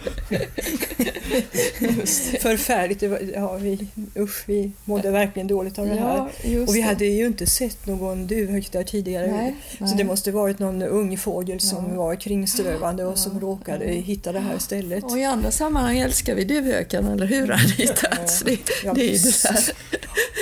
Förfärligt. 2.40 3.00
Det 3.00 3.32
ja, 3.34 3.56
vi, 3.56 3.86
usch, 4.16 4.44
vi 4.46 4.72
mådde 4.84 5.10
verkligen 5.10 5.46
dåligt 5.46 5.78
av 5.78 5.86
det 5.88 5.94
här. 5.94 6.30
Ja, 6.42 6.62
och 6.66 6.76
vi 6.76 6.80
hade 6.80 7.04
ju 7.04 7.26
inte 7.26 7.46
sett 7.46 7.86
någon 7.86 8.26
duvhök 8.26 8.72
där 8.72 8.82
tidigare. 8.82 9.26
Nej, 9.26 9.56
så 9.78 9.84
nej. 9.84 9.94
det 9.96 10.04
måste 10.04 10.30
varit 10.30 10.58
någon 10.58 10.82
ung 10.82 11.18
fågel 11.18 11.60
som 11.60 11.86
ja. 11.90 11.96
var 11.96 12.14
kringströvande 12.14 13.04
och 13.04 13.18
som 13.18 13.40
råkade 13.40 13.84
hitta 13.84 14.32
det 14.32 14.40
här 14.40 14.58
stället. 14.58 15.04
Och 15.04 15.18
i 15.18 15.24
andra 15.24 15.50
sammanhang 15.50 15.98
älskar 15.98 16.34
vi 16.34 16.44
duvhöken, 16.44 17.06
eller 17.06 17.26
hur 17.26 17.52
Anita? 17.52 18.08
det, 18.44 18.58
det 18.94 19.14
är 19.14 19.18
det 19.18 19.42
där. 19.42 19.72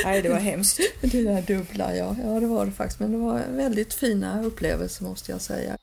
Nej, 0.05 0.23
det 0.23 0.29
var 0.29 0.39
hemskt. 0.39 0.81
Det 1.01 1.23
där 1.23 1.43
dubbla, 1.43 1.97
ja. 1.97 2.17
Ja, 2.25 2.41
det 2.41 2.47
var 2.47 2.67
det 2.67 2.73
faktiskt. 2.73 3.01
Men 3.01 3.13
det 3.13 3.19
var 3.19 3.43
väldigt 3.51 3.95
fina 3.95 4.43
upplevelser 4.43 5.05
måste 5.05 5.33
jag 5.33 5.41
säga. 5.41 5.77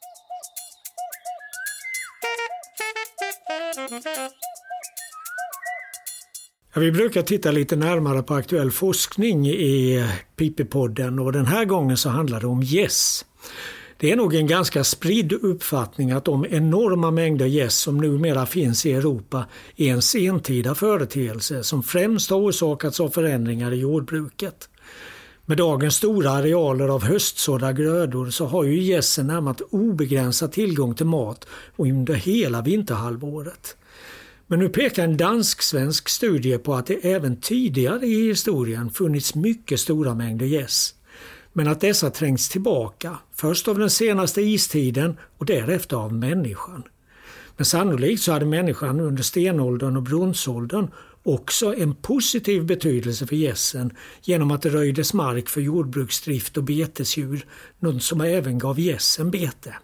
Vi 6.79 6.91
brukar 6.91 7.21
titta 7.21 7.51
lite 7.51 7.75
närmare 7.75 8.23
på 8.23 8.33
aktuell 8.33 8.71
forskning 8.71 9.47
i 9.47 10.05
Pippi-podden 10.37 11.19
och 11.19 11.33
den 11.33 11.45
här 11.45 11.65
gången 11.65 11.97
så 11.97 12.09
handlar 12.09 12.41
det 12.41 12.47
om 12.47 12.63
gäss. 12.63 12.73
Yes. 12.73 13.25
Det 13.99 14.11
är 14.11 14.15
nog 14.15 14.35
en 14.35 14.47
ganska 14.47 14.83
spridd 14.83 15.33
uppfattning 15.33 16.11
att 16.11 16.25
de 16.25 16.45
enorma 16.49 17.11
mängder 17.11 17.45
gäss 17.45 17.63
yes 17.63 17.75
som 17.75 17.97
numera 17.97 18.45
finns 18.45 18.85
i 18.85 18.93
Europa 18.93 19.45
är 19.75 19.91
en 19.91 20.01
sentida 20.01 20.75
företeelse 20.75 21.63
som 21.63 21.83
främst 21.83 22.29
har 22.29 22.37
orsakats 22.37 22.99
av 22.99 23.09
förändringar 23.09 23.73
i 23.73 23.75
jordbruket. 23.75 24.69
Med 25.45 25.57
dagens 25.57 25.95
stora 25.95 26.31
arealer 26.31 26.87
av 26.87 27.03
höstsådda 27.03 27.73
grödor 27.73 28.29
så 28.29 28.45
har 28.45 28.63
ju 28.63 28.81
gässen 28.81 29.27
närmast 29.27 29.61
obegränsad 29.69 30.51
tillgång 30.51 30.95
till 30.95 31.05
mat 31.05 31.47
under 31.77 32.13
hela 32.13 32.61
vinterhalvåret. 32.61 33.77
Men 34.47 34.59
nu 34.59 34.69
pekar 34.69 35.03
en 35.03 35.17
dansk-svensk 35.17 36.09
studie 36.09 36.57
på 36.57 36.75
att 36.75 36.85
det 36.85 37.05
även 37.05 37.41
tidigare 37.41 38.05
i 38.05 38.27
historien 38.27 38.89
funnits 38.89 39.35
mycket 39.35 39.79
stora 39.79 40.15
mängder 40.15 40.45
gäss. 40.45 40.93
Men 41.53 41.67
att 41.67 41.81
dessa 41.81 42.09
trängts 42.09 42.49
tillbaka, 42.49 43.17
först 43.35 43.67
av 43.67 43.79
den 43.79 43.89
senaste 43.89 44.41
istiden 44.41 45.17
och 45.37 45.45
därefter 45.45 45.97
av 45.97 46.13
människan. 46.13 46.83
Men 47.57 47.65
sannolikt 47.65 48.21
så 48.21 48.31
hade 48.31 48.45
människan 48.45 48.99
under 48.99 49.23
stenåldern 49.23 49.97
och 49.97 50.03
bronsåldern 50.03 50.87
också 51.23 51.75
en 51.75 51.95
positiv 51.95 52.65
betydelse 52.65 53.27
för 53.27 53.35
gässen 53.35 53.93
genom 54.23 54.51
att 54.51 54.61
det 54.61 54.69
röjdes 54.69 55.13
mark 55.13 55.49
för 55.49 55.61
jordbruksdrift 55.61 56.57
och 56.57 56.63
betesdjur, 56.63 57.45
något 57.79 58.03
som 58.03 58.21
även 58.21 58.59
gav 58.59 58.79
gässen 58.79 59.31
bete. 59.31 59.75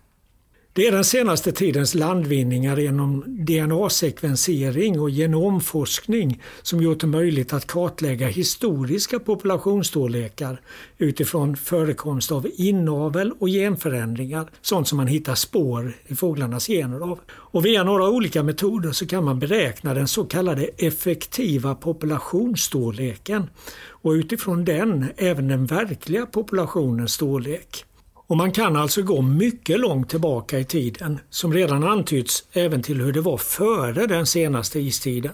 Det 0.75 0.87
är 0.87 0.91
den 0.91 1.03
senaste 1.03 1.51
tidens 1.51 1.95
landvinningar 1.95 2.77
genom 2.77 3.23
DNA-sekvensering 3.27 4.99
och 4.99 5.09
genomforskning 5.09 6.41
som 6.61 6.81
gjort 6.81 6.99
det 6.99 7.07
möjligt 7.07 7.53
att 7.53 7.67
kartlägga 7.67 8.27
historiska 8.27 9.19
populationsstorlekar 9.19 10.61
utifrån 10.97 11.55
förekomst 11.55 12.31
av 12.31 12.47
inavel 12.55 13.31
och 13.39 13.47
genförändringar, 13.47 14.49
sånt 14.61 14.87
som 14.87 14.97
man 14.97 15.07
hittar 15.07 15.35
spår 15.35 15.93
i 16.07 16.15
fåglarnas 16.15 16.67
gener 16.67 16.99
av. 16.99 17.19
Och 17.31 17.65
via 17.65 17.83
några 17.83 18.09
olika 18.09 18.43
metoder 18.43 18.91
så 18.91 19.07
kan 19.07 19.23
man 19.23 19.39
beräkna 19.39 19.93
den 19.93 20.07
så 20.07 20.23
kallade 20.23 20.63
effektiva 20.77 21.75
populationsstorleken 21.75 23.49
och 23.89 24.11
utifrån 24.11 24.65
den 24.65 25.05
även 25.17 25.47
den 25.47 25.65
verkliga 25.65 26.25
populationens 26.25 27.13
storlek. 27.13 27.85
Och 28.33 28.37
man 28.37 28.51
kan 28.51 28.75
alltså 28.75 29.01
gå 29.01 29.21
mycket 29.21 29.79
långt 29.79 30.09
tillbaka 30.09 30.59
i 30.59 30.65
tiden, 30.65 31.19
som 31.29 31.53
redan 31.53 31.83
antytts 31.83 32.43
även 32.53 32.81
till 32.81 33.01
hur 33.01 33.13
det 33.13 33.21
var 33.21 33.37
före 33.37 34.07
den 34.07 34.25
senaste 34.25 34.79
istiden. 34.79 35.31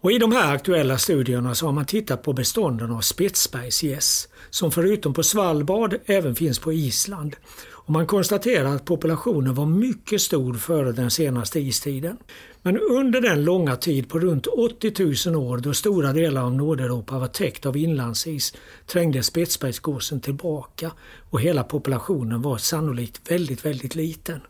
Och 0.00 0.12
I 0.12 0.18
de 0.18 0.32
här 0.32 0.54
aktuella 0.54 0.98
studierna 0.98 1.54
så 1.54 1.66
har 1.66 1.72
man 1.72 1.86
tittat 1.86 2.22
på 2.22 2.32
bestånden 2.32 2.90
av 2.90 3.00
spetsbergsgäss, 3.00 4.28
som 4.50 4.70
förutom 4.70 5.14
på 5.14 5.22
Svalbard 5.22 5.96
även 6.06 6.34
finns 6.34 6.58
på 6.58 6.72
Island. 6.72 7.36
Och 7.72 7.90
man 7.90 8.06
konstaterar 8.06 8.74
att 8.74 8.84
populationen 8.84 9.54
var 9.54 9.66
mycket 9.66 10.20
stor 10.20 10.54
före 10.54 10.92
den 10.92 11.10
senaste 11.10 11.60
istiden. 11.60 12.16
Men 12.66 12.78
under 12.78 13.20
den 13.20 13.44
långa 13.44 13.76
tid 13.76 14.08
på 14.08 14.18
runt 14.18 14.46
80 14.46 15.30
000 15.30 15.42
år 15.42 15.58
då 15.58 15.74
stora 15.74 16.12
delar 16.12 16.42
av 16.42 16.54
Nordeuropa 16.54 17.18
var 17.18 17.26
täckt 17.26 17.66
av 17.66 17.76
inlandsis 17.76 18.54
trängde 18.86 19.22
spetsbergsgåsen 19.22 20.20
tillbaka 20.20 20.92
och 21.30 21.40
hela 21.40 21.64
populationen 21.64 22.42
var 22.42 22.58
sannolikt 22.58 23.30
väldigt, 23.30 23.64
väldigt 23.64 23.94
liten. 23.94 24.40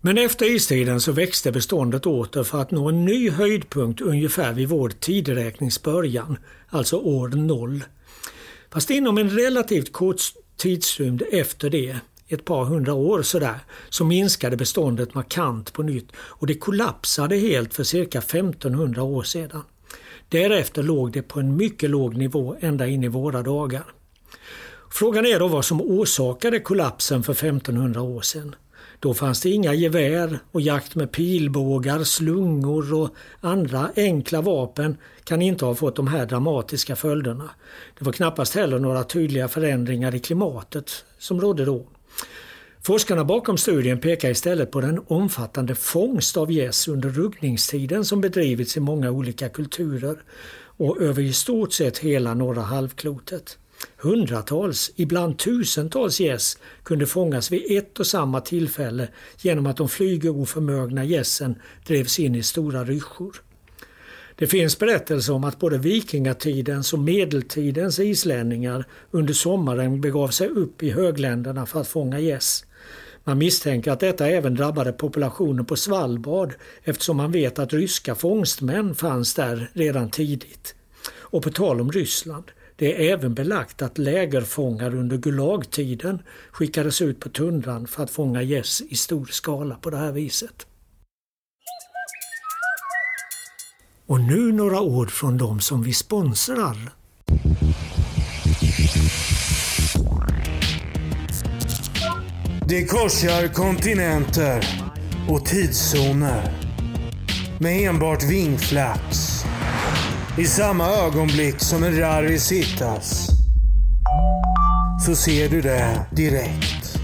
Men 0.00 0.18
efter 0.18 0.54
istiden 0.54 1.00
så 1.00 1.12
växte 1.12 1.52
beståndet 1.52 2.06
åter 2.06 2.42
för 2.42 2.60
att 2.60 2.70
nå 2.70 2.88
en 2.88 3.04
ny 3.04 3.30
höjdpunkt 3.30 4.00
ungefär 4.00 4.52
vid 4.52 4.68
vår 4.68 4.88
tideräknings 4.88 5.82
början, 5.82 6.38
alltså 6.68 6.96
år 6.96 7.28
0. 7.28 7.84
Fast 8.70 8.90
inom 8.90 9.18
en 9.18 9.30
relativt 9.30 9.92
kort 9.92 10.20
tidsrymd 10.56 11.22
efter 11.32 11.70
det 11.70 11.96
ett 12.30 12.44
par 12.44 12.64
hundra 12.64 12.94
år 12.94 13.22
sådär, 13.22 13.58
så 13.88 14.04
minskade 14.04 14.56
beståndet 14.56 15.14
markant 15.14 15.72
på 15.72 15.82
nytt 15.82 16.12
och 16.16 16.46
det 16.46 16.54
kollapsade 16.54 17.36
helt 17.36 17.74
för 17.74 17.84
cirka 17.84 18.18
1500 18.18 19.02
år 19.02 19.22
sedan. 19.22 19.62
Därefter 20.28 20.82
låg 20.82 21.12
det 21.12 21.22
på 21.22 21.40
en 21.40 21.56
mycket 21.56 21.90
låg 21.90 22.16
nivå 22.16 22.56
ända 22.60 22.86
in 22.86 23.04
i 23.04 23.08
våra 23.08 23.42
dagar. 23.42 23.84
Frågan 24.90 25.26
är 25.26 25.38
då 25.38 25.48
vad 25.48 25.64
som 25.64 25.80
orsakade 25.80 26.60
kollapsen 26.60 27.22
för 27.22 27.32
1500 27.32 28.02
år 28.02 28.20
sedan. 28.20 28.54
Då 29.00 29.14
fanns 29.14 29.40
det 29.40 29.50
inga 29.50 29.74
gevär 29.74 30.38
och 30.52 30.60
jakt 30.60 30.94
med 30.94 31.12
pilbågar, 31.12 32.04
slungor 32.04 32.94
och 32.94 33.14
andra 33.40 33.90
enkla 33.96 34.40
vapen 34.40 34.96
kan 35.24 35.42
inte 35.42 35.64
ha 35.64 35.74
fått 35.74 35.96
de 35.96 36.06
här 36.06 36.26
dramatiska 36.26 36.96
följderna. 36.96 37.50
Det 37.98 38.04
var 38.04 38.12
knappast 38.12 38.54
heller 38.54 38.78
några 38.78 39.04
tydliga 39.04 39.48
förändringar 39.48 40.14
i 40.14 40.18
klimatet 40.18 41.04
som 41.18 41.40
rådde 41.40 41.64
då. 41.64 41.86
Forskarna 42.82 43.24
bakom 43.24 43.58
studien 43.58 44.00
pekar 44.00 44.30
istället 44.30 44.70
på 44.70 44.80
den 44.80 45.00
omfattande 45.06 45.74
fångst 45.74 46.36
av 46.36 46.52
gäss 46.52 46.88
under 46.88 47.08
ruggningstiden 47.08 48.04
som 48.04 48.20
bedrivits 48.20 48.76
i 48.76 48.80
många 48.80 49.10
olika 49.10 49.48
kulturer 49.48 50.22
och 50.62 51.00
över 51.00 51.22
i 51.22 51.32
stort 51.32 51.72
sett 51.72 51.98
hela 51.98 52.34
norra 52.34 52.62
halvklotet. 52.62 53.58
Hundratals, 53.96 54.92
ibland 54.96 55.38
tusentals 55.38 56.20
gäss 56.20 56.58
kunde 56.82 57.06
fångas 57.06 57.50
vid 57.50 57.78
ett 57.78 58.00
och 58.00 58.06
samma 58.06 58.40
tillfälle 58.40 59.08
genom 59.38 59.66
att 59.66 59.76
de 59.76 59.88
flygoförmögna 59.88 61.04
gässen 61.04 61.54
drevs 61.86 62.18
in 62.18 62.34
i 62.34 62.42
stora 62.42 62.84
ryssjor. 62.84 63.42
Det 64.34 64.46
finns 64.46 64.78
berättelser 64.78 65.32
om 65.32 65.44
att 65.44 65.58
både 65.58 65.78
vikingatidens 65.78 66.92
och 66.92 66.98
medeltidens 66.98 67.98
islänningar 67.98 68.84
under 69.10 69.34
sommaren 69.34 70.00
begav 70.00 70.28
sig 70.28 70.48
upp 70.48 70.82
i 70.82 70.90
högländerna 70.90 71.66
för 71.66 71.80
att 71.80 71.88
fånga 71.88 72.20
gäss. 72.20 72.64
Man 73.24 73.38
misstänker 73.38 73.90
att 73.90 74.00
detta 74.00 74.28
även 74.28 74.54
drabbade 74.54 74.92
populationen 74.92 75.64
på 75.64 75.76
Svalbard 75.76 76.54
eftersom 76.82 77.16
man 77.16 77.32
vet 77.32 77.58
att 77.58 77.72
ryska 77.72 78.14
fångstmän 78.14 78.94
fanns 78.94 79.34
där 79.34 79.70
redan 79.72 80.10
tidigt. 80.10 80.74
Och 81.12 81.42
på 81.42 81.50
tal 81.50 81.80
om 81.80 81.92
Ryssland, 81.92 82.44
det 82.76 83.08
är 83.08 83.12
även 83.12 83.34
belagt 83.34 83.82
att 83.82 83.98
lägerfångare 83.98 84.96
under 84.96 85.16
Gulagtiden 85.16 86.22
skickades 86.50 87.02
ut 87.02 87.20
på 87.20 87.28
tundran 87.28 87.86
för 87.86 88.02
att 88.02 88.10
fånga 88.10 88.42
gäss 88.42 88.80
i 88.80 88.96
stor 88.96 89.26
skala 89.26 89.74
på 89.74 89.90
det 89.90 89.96
här 89.96 90.12
viset. 90.12 90.66
Och 94.06 94.20
nu 94.20 94.52
några 94.52 94.80
ord 94.80 95.10
från 95.10 95.38
de 95.38 95.60
som 95.60 95.82
vi 95.82 95.92
sponsrar. 95.92 96.92
Det 102.70 102.84
korsar 102.84 103.48
kontinenter 103.48 104.64
och 105.28 105.46
tidszoner 105.46 106.52
med 107.58 107.88
enbart 107.88 108.22
vingflaps 108.22 109.44
i 110.38 110.44
samma 110.44 110.88
ögonblick 110.88 111.60
som 111.60 111.84
en 111.84 111.98
rarris 111.98 112.52
hittas 112.52 113.28
så 115.06 115.14
ser 115.14 115.48
du 115.48 115.60
det 115.60 116.06
direkt. 116.10 116.98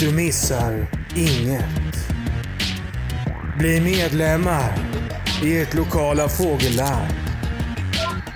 Du 0.00 0.14
missar 0.14 0.90
inget. 1.16 2.08
Bli 3.58 3.80
medlemmar 3.80 4.78
i 5.44 5.58
ert 5.58 5.74
lokala 5.74 6.28
fågellarm. 6.28 7.12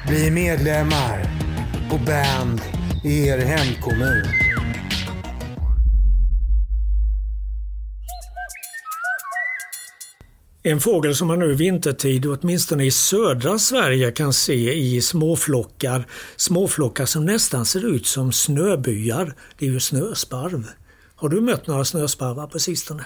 Bli 0.09 0.31
medlemmar 0.31 1.25
på 1.91 1.99
band 1.99 2.61
i 3.05 3.29
er 3.29 3.39
hemkommun. 3.39 4.42
En 10.64 10.81
fågel 10.81 11.14
som 11.14 11.28
man 11.28 11.38
nu 11.38 11.54
vintertid, 11.54 12.26
åtminstone 12.26 12.85
i 12.85 12.90
södra 12.90 13.59
Sverige, 13.59 14.12
kan 14.12 14.33
se 14.33 14.75
i 14.75 15.00
småflockar. 15.02 16.07
Småflockar 16.37 17.07
som 17.07 17.25
nästan 17.25 17.66
ser 17.66 17.87
ut 17.95 18.07
som 18.07 18.33
snöbyar. 18.33 19.35
Det 19.59 19.66
är 19.66 19.71
ju 19.71 19.81
snösparv. 19.81 20.66
Har 21.14 21.28
du 21.28 21.40
mött 21.40 21.66
några 21.66 21.85
snösparvar 21.85 22.47
på 22.47 22.59
sistone? 22.59 23.04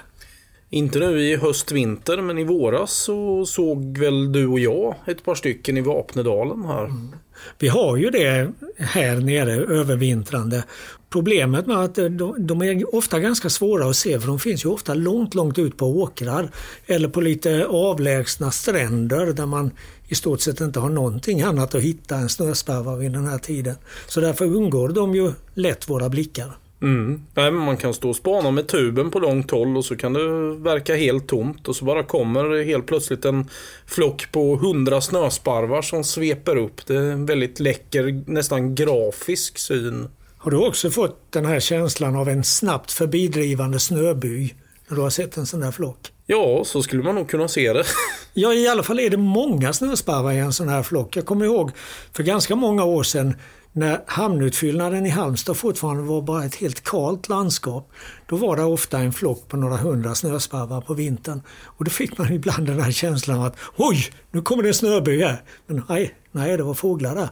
Inte 0.70 0.98
nu 0.98 1.22
i 1.22 1.36
höst-vinter, 1.36 2.22
men 2.22 2.38
i 2.38 2.44
våras 2.44 2.92
så 2.92 3.46
såg 3.46 3.98
väl 3.98 4.32
du 4.32 4.46
och 4.46 4.60
jag 4.60 4.94
ett 5.06 5.24
par 5.24 5.34
stycken 5.34 5.76
i 5.76 5.80
Vapnedalen 5.80 6.64
här. 6.64 6.84
Mm. 6.84 7.14
Vi 7.58 7.68
har 7.68 7.96
ju 7.96 8.10
det 8.10 8.52
här 8.78 9.16
nere 9.16 9.52
övervintrande. 9.54 10.64
Problemet 11.10 11.66
med 11.66 11.76
att 11.76 11.94
de 12.38 12.62
är 12.62 12.94
ofta 12.94 13.20
ganska 13.20 13.50
svåra 13.50 13.90
att 13.90 13.96
se 13.96 14.20
för 14.20 14.26
de 14.26 14.38
finns 14.38 14.64
ju 14.64 14.68
ofta 14.68 14.94
långt, 14.94 15.34
långt 15.34 15.58
ut 15.58 15.76
på 15.76 16.00
åkrar 16.00 16.48
eller 16.86 17.08
på 17.08 17.20
lite 17.20 17.66
avlägsna 17.66 18.50
stränder 18.50 19.26
där 19.26 19.46
man 19.46 19.70
i 20.08 20.14
stort 20.14 20.40
sett 20.40 20.60
inte 20.60 20.80
har 20.80 20.88
någonting 20.88 21.42
annat 21.42 21.74
att 21.74 21.82
hitta 21.82 22.16
än 22.16 22.28
snösparvar 22.28 22.96
vid 22.96 23.12
den 23.12 23.26
här 23.26 23.38
tiden. 23.38 23.76
Så 24.06 24.20
därför 24.20 24.44
undgår 24.44 24.88
de 24.88 25.14
ju 25.14 25.32
lätt 25.54 25.88
våra 25.88 26.08
blickar. 26.08 26.56
Mm. 26.82 27.22
Nej, 27.34 27.50
man 27.50 27.76
kan 27.76 27.94
stå 27.94 28.08
och 28.08 28.16
spana 28.16 28.50
med 28.50 28.68
tuben 28.68 29.10
på 29.10 29.18
långt 29.18 29.50
håll 29.50 29.76
och 29.76 29.84
så 29.84 29.96
kan 29.96 30.12
det 30.12 30.54
verka 30.54 30.96
helt 30.96 31.26
tomt 31.28 31.68
och 31.68 31.76
så 31.76 31.84
bara 31.84 32.02
kommer 32.02 32.64
helt 32.64 32.86
plötsligt 32.86 33.24
en 33.24 33.48
flock 33.86 34.32
på 34.32 34.56
hundra 34.56 35.00
snösparvar 35.00 35.82
som 35.82 36.04
sveper 36.04 36.56
upp. 36.56 36.86
Det 36.86 36.96
är 36.96 37.12
en 37.12 37.26
väldigt 37.26 37.60
läcker, 37.60 38.30
nästan 38.30 38.74
grafisk 38.74 39.58
syn. 39.58 40.08
Har 40.38 40.50
du 40.50 40.66
också 40.66 40.90
fått 40.90 41.32
den 41.32 41.44
här 41.44 41.60
känslan 41.60 42.16
av 42.16 42.28
en 42.28 42.44
snabbt 42.44 42.92
förbidrivande 42.92 43.80
snöby 43.80 44.54
när 44.88 44.96
du 44.96 45.02
har 45.02 45.10
sett 45.10 45.36
en 45.36 45.46
sån 45.46 45.60
där 45.60 45.72
flock? 45.72 45.98
Ja, 46.26 46.64
så 46.64 46.82
skulle 46.82 47.02
man 47.02 47.14
nog 47.14 47.28
kunna 47.28 47.48
se 47.48 47.72
det. 47.72 47.84
ja, 48.34 48.54
i 48.54 48.68
alla 48.68 48.82
fall 48.82 49.00
är 49.00 49.10
det 49.10 49.16
många 49.16 49.72
snösparvar 49.72 50.32
i 50.32 50.38
en 50.38 50.52
sån 50.52 50.68
här 50.68 50.82
flock. 50.82 51.16
Jag 51.16 51.26
kommer 51.26 51.44
ihåg 51.44 51.70
för 52.12 52.22
ganska 52.22 52.56
många 52.56 52.84
år 52.84 53.02
sedan 53.02 53.34
när 53.76 54.00
hamnutfyllnaden 54.06 55.06
i 55.06 55.08
Halmstad 55.08 55.56
fortfarande 55.56 56.02
var 56.02 56.22
bara 56.22 56.44
ett 56.44 56.54
helt 56.54 56.84
kalt 56.84 57.28
landskap, 57.28 57.92
då 58.26 58.36
var 58.36 58.56
det 58.56 58.64
ofta 58.64 58.98
en 58.98 59.12
flock 59.12 59.48
på 59.48 59.56
några 59.56 59.76
hundra 59.76 60.14
snösparvar 60.14 60.80
på 60.80 60.94
vintern. 60.94 61.42
Och 61.64 61.84
då 61.84 61.90
fick 61.90 62.18
man 62.18 62.32
ibland 62.32 62.66
den 62.66 62.80
här 62.80 62.90
känslan 62.90 63.42
att 63.42 63.56
oj, 63.76 63.96
nu 64.30 64.42
kommer 64.42 64.62
det 64.62 64.68
en 64.68 64.74
snöby 64.74 65.22
här. 65.22 65.42
Men 65.66 65.82
nej, 65.88 66.14
nej, 66.32 66.56
det 66.56 66.62
var 66.62 66.74
fåglar 66.74 67.14
där. 67.14 67.28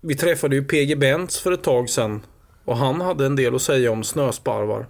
Vi 0.00 0.14
träffade 0.14 0.56
ju 0.56 0.64
PG 0.64 0.98
Bentz 0.98 1.38
för 1.38 1.52
ett 1.52 1.62
tag 1.62 1.88
sedan 1.88 2.22
och 2.64 2.76
han 2.76 3.00
hade 3.00 3.26
en 3.26 3.36
del 3.36 3.54
att 3.54 3.62
säga 3.62 3.92
om 3.92 4.04
snösparvar. 4.04 4.86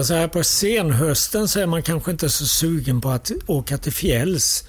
Så 0.00 0.14
här 0.14 0.28
på 0.28 0.44
senhösten 0.44 1.48
så 1.48 1.60
är 1.60 1.66
man 1.66 1.82
kanske 1.82 2.10
inte 2.10 2.28
så 2.28 2.46
sugen 2.46 3.00
på 3.00 3.10
att 3.10 3.30
åka 3.46 3.78
till 3.78 3.92
fjälls. 3.92 4.64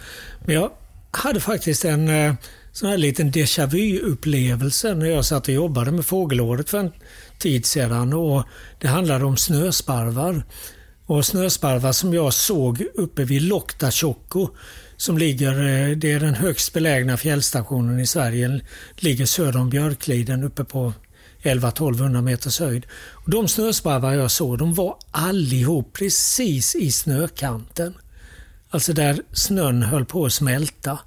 Men 0.45 0.55
jag 0.55 0.71
hade 1.11 1.39
faktiskt 1.39 1.85
en 1.85 2.07
eh, 2.09 2.33
sån 2.71 2.89
här 2.89 2.97
liten 2.97 3.31
déjà 3.31 3.67
vu-upplevelse 3.67 4.95
när 4.95 5.05
jag 5.05 5.25
satt 5.25 5.47
och 5.47 5.53
jobbade 5.53 5.91
med 5.91 6.05
Fågelåret 6.05 6.69
för 6.69 6.77
en 6.77 6.91
tid 7.39 7.65
sedan. 7.65 8.13
Och 8.13 8.43
det 8.79 8.87
handlade 8.87 9.25
om 9.25 9.37
snösparvar. 9.37 10.43
Och 11.05 11.25
snösparvar 11.25 11.91
som 11.91 12.13
jag 12.13 12.33
såg 12.33 12.83
uppe 12.95 13.23
vid 13.23 13.41
Loktachoco 13.41 14.49
som 14.97 15.17
ligger, 15.17 15.51
eh, 15.51 15.97
det 15.97 16.11
är 16.11 16.19
den 16.19 16.33
högst 16.33 16.73
belägna 16.73 17.17
fjällstationen 17.17 17.99
i 17.99 18.07
Sverige, 18.07 18.61
ligger 18.95 19.25
söder 19.25 19.59
om 19.59 19.69
Björkliden 19.69 20.43
uppe 20.43 20.63
på 20.63 20.93
11-1200 21.43 22.21
meters 22.21 22.59
höjd. 22.59 22.85
Och 23.11 23.29
de 23.29 23.47
snösparvar 23.47 24.13
jag 24.13 24.31
såg 24.31 24.57
de 24.57 24.73
var 24.73 24.95
allihop 25.11 25.93
precis 25.93 26.75
i 26.75 26.91
snökanten. 26.91 27.93
Alltså 28.69 28.93
där 28.93 29.21
snön 29.31 29.83
höll 29.83 30.05
på 30.05 30.25
att 30.25 30.33
smälta. 30.33 30.99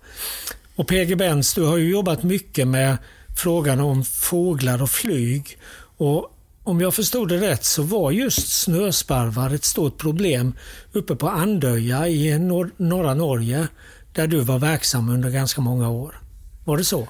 Och 0.76 0.88
PG 0.88 1.18
Benz, 1.18 1.54
du 1.54 1.62
har 1.62 1.76
ju 1.76 1.90
jobbat 1.90 2.22
mycket 2.22 2.68
med 2.68 2.96
frågan 3.36 3.80
om 3.80 4.04
fåglar 4.04 4.82
och 4.82 4.90
flyg. 4.90 5.58
Och 5.96 6.32
om 6.62 6.80
jag 6.80 6.94
förstod 6.94 7.28
det 7.28 7.40
rätt 7.40 7.64
så 7.64 7.82
var 7.82 8.10
just 8.10 8.48
snösparvar 8.48 9.54
ett 9.54 9.64
stort 9.64 9.98
problem 9.98 10.54
uppe 10.92 11.16
på 11.16 11.28
Andöja 11.28 12.08
i 12.08 12.38
nor 12.38 12.70
norra 12.76 13.14
Norge 13.14 13.68
där 14.12 14.26
du 14.26 14.40
var 14.40 14.58
verksam 14.58 15.08
under 15.08 15.30
ganska 15.30 15.60
många 15.60 15.90
år. 15.90 16.20
Var 16.64 16.76
det 16.76 16.84
så? 16.84 17.08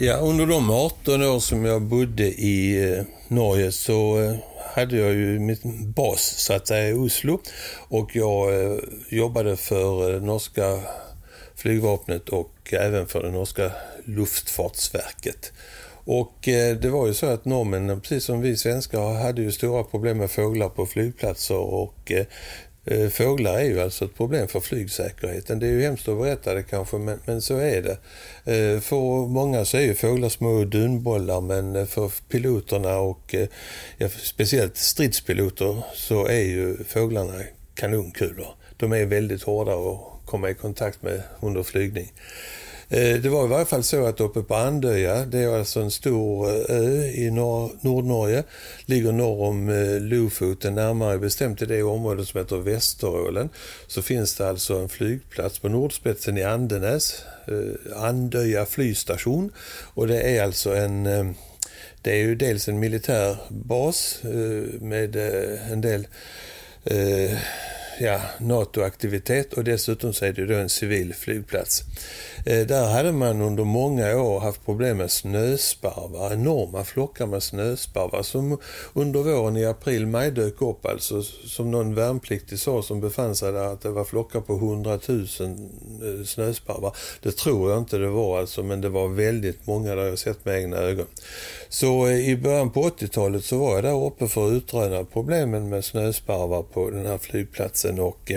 Ja, 0.00 0.16
under 0.16 0.46
de 0.46 0.70
18 0.70 1.22
år 1.22 1.40
som 1.40 1.64
jag 1.64 1.82
bodde 1.82 2.24
i 2.24 2.90
eh, 2.92 3.04
Norge 3.28 3.72
så 3.72 4.22
eh, 4.22 4.34
hade 4.74 4.96
jag 4.96 5.12
ju 5.12 5.38
min 5.38 5.92
bas 5.96 6.20
så 6.20 6.52
att 6.52 6.68
säga 6.68 6.88
i 6.88 6.92
Oslo 6.92 7.40
och 7.88 8.16
jag 8.16 8.64
eh, 8.64 8.78
jobbade 9.08 9.56
för 9.56 10.20
norska 10.20 10.78
flygvapnet 11.54 12.28
och 12.28 12.52
även 12.72 13.06
för 13.06 13.22
det 13.22 13.30
norska 13.30 13.72
luftfartsverket. 14.04 15.52
Och 16.04 16.34
det 16.80 16.90
var 16.90 17.06
ju 17.06 17.14
så 17.14 17.26
att 17.26 17.44
norrmännen, 17.44 18.00
precis 18.00 18.24
som 18.24 18.40
vi 18.40 18.56
svenskar, 18.56 19.14
hade 19.22 19.42
ju 19.42 19.52
stora 19.52 19.84
problem 19.84 20.18
med 20.18 20.30
fåglar 20.30 20.68
på 20.68 20.86
flygplatser 20.86 21.56
och 21.56 22.12
Eh, 22.90 23.08
fåglar 23.08 23.58
är 23.58 23.64
ju 23.64 23.80
alltså 23.80 24.04
ett 24.04 24.14
problem 24.14 24.48
för 24.48 24.60
flygsäkerheten. 24.60 25.58
Det 25.58 25.66
är 25.66 25.70
ju 25.70 25.82
hemskt 25.82 26.08
att 26.08 26.18
berätta 26.18 26.54
det 26.54 26.62
kanske, 26.62 26.96
men, 26.96 27.20
men 27.24 27.42
så 27.42 27.56
är 27.56 27.82
det. 27.82 27.98
Eh, 28.54 28.80
för 28.80 29.26
många 29.26 29.64
så 29.64 29.76
är 29.76 29.80
ju 29.80 29.94
fåglar 29.94 30.28
små 30.28 30.64
dunbollar, 30.64 31.40
men 31.40 31.86
för 31.86 32.12
piloterna 32.28 32.98
och 32.98 33.34
eh, 33.34 33.48
ja, 33.98 34.08
speciellt 34.08 34.76
stridspiloter 34.76 35.82
så 35.94 36.26
är 36.26 36.42
ju 36.42 36.84
fåglarna 36.84 37.34
kanonkulor. 37.74 38.46
De 38.76 38.92
är 38.92 39.04
väldigt 39.04 39.42
hårda 39.42 39.72
att 39.72 40.00
komma 40.26 40.50
i 40.50 40.54
kontakt 40.54 41.02
med 41.02 41.22
under 41.40 41.62
flygning. 41.62 42.12
Eh, 42.90 43.20
det 43.20 43.28
var 43.28 43.44
i 43.44 43.48
varje 43.48 43.64
fall 43.64 43.82
så 43.82 44.06
att 44.06 44.20
uppe 44.20 44.42
på 44.42 44.54
Andöja, 44.54 45.24
det 45.24 45.38
är 45.38 45.58
alltså 45.58 45.80
en 45.80 45.90
stor 45.90 46.48
eh, 46.48 46.76
ö 46.76 47.04
i 47.04 47.30
nor 47.30 47.70
Nordnorge, 47.80 48.44
ligger 48.86 49.12
norr 49.12 49.48
om 49.48 49.68
eh, 49.68 50.00
Lofoten, 50.00 50.74
närmare 50.74 51.18
bestämt 51.18 51.62
i 51.62 51.66
det 51.66 51.82
område 51.82 52.26
som 52.26 52.40
heter 52.40 52.56
Västerålen, 52.56 53.48
så 53.86 54.02
finns 54.02 54.34
det 54.34 54.48
alltså 54.48 54.74
en 54.78 54.88
flygplats 54.88 55.58
på 55.58 55.68
nordspetsen 55.68 56.38
i 56.38 56.42
Andenäs, 56.42 57.22
Andöja 57.96 58.66
flygstation. 58.66 59.52
Och 59.94 60.06
det 60.06 60.20
är 60.20 60.42
alltså 60.42 60.74
en 60.74 61.34
det 62.02 62.10
är 62.12 62.16
ju 62.16 62.34
dels 62.34 62.68
en 62.68 62.78
militär 62.78 63.36
bas 63.48 64.18
med 64.80 65.16
en 65.72 65.80
del 65.80 66.06
ja, 68.00 68.20
NATO-aktivitet 68.38 69.52
och 69.52 69.64
dessutom 69.64 70.12
så 70.12 70.24
är 70.24 70.32
det 70.32 70.46
då 70.46 70.54
en 70.54 70.68
civil 70.68 71.14
flygplats. 71.14 71.82
Eh, 72.46 72.66
där 72.66 72.92
hade 72.92 73.12
man 73.12 73.42
under 73.42 73.64
många 73.64 74.16
år 74.16 74.40
haft 74.40 74.64
problem 74.64 74.96
med 74.96 75.10
snösparvar, 75.10 76.32
enorma 76.32 76.84
flockar 76.84 77.26
med 77.26 77.42
snösparvar 77.42 78.22
som 78.22 78.58
under 78.92 79.22
våren 79.22 79.56
i 79.56 79.66
april-maj 79.66 80.30
dök 80.30 80.62
upp 80.62 80.86
alltså 80.86 81.22
som 81.22 81.70
någon 81.70 81.94
värnpliktig 81.94 82.58
sa 82.58 82.82
som 82.82 83.00
befann 83.00 83.36
sig 83.36 83.52
där 83.52 83.72
att 83.72 83.80
det 83.80 83.90
var 83.90 84.04
flockar 84.04 84.40
på 84.40 84.54
100 84.54 84.98
000 85.08 85.20
eh, 85.20 86.24
snösparvar. 86.24 86.96
Det 87.22 87.36
tror 87.36 87.70
jag 87.70 87.78
inte 87.78 87.98
det 87.98 88.08
var 88.08 88.38
alltså 88.38 88.62
men 88.62 88.80
det 88.80 88.88
var 88.88 89.08
väldigt 89.08 89.66
många 89.66 89.94
där 89.94 90.04
jag 90.04 90.18
sett 90.18 90.44
med 90.44 90.60
egna 90.60 90.76
ögon. 90.76 91.06
Så 91.68 92.06
eh, 92.06 92.28
i 92.28 92.36
början 92.36 92.70
på 92.70 92.82
80-talet 92.82 93.44
så 93.44 93.58
var 93.58 93.74
jag 93.74 93.84
där 93.84 94.06
uppe 94.06 94.28
för 94.28 94.46
att 94.46 94.52
utröna 94.52 95.04
problemen 95.04 95.68
med 95.68 95.84
snösparvar 95.84 96.62
på 96.62 96.90
den 96.90 97.06
här 97.06 97.18
flygplatsen 97.18 97.87
och 97.98 98.32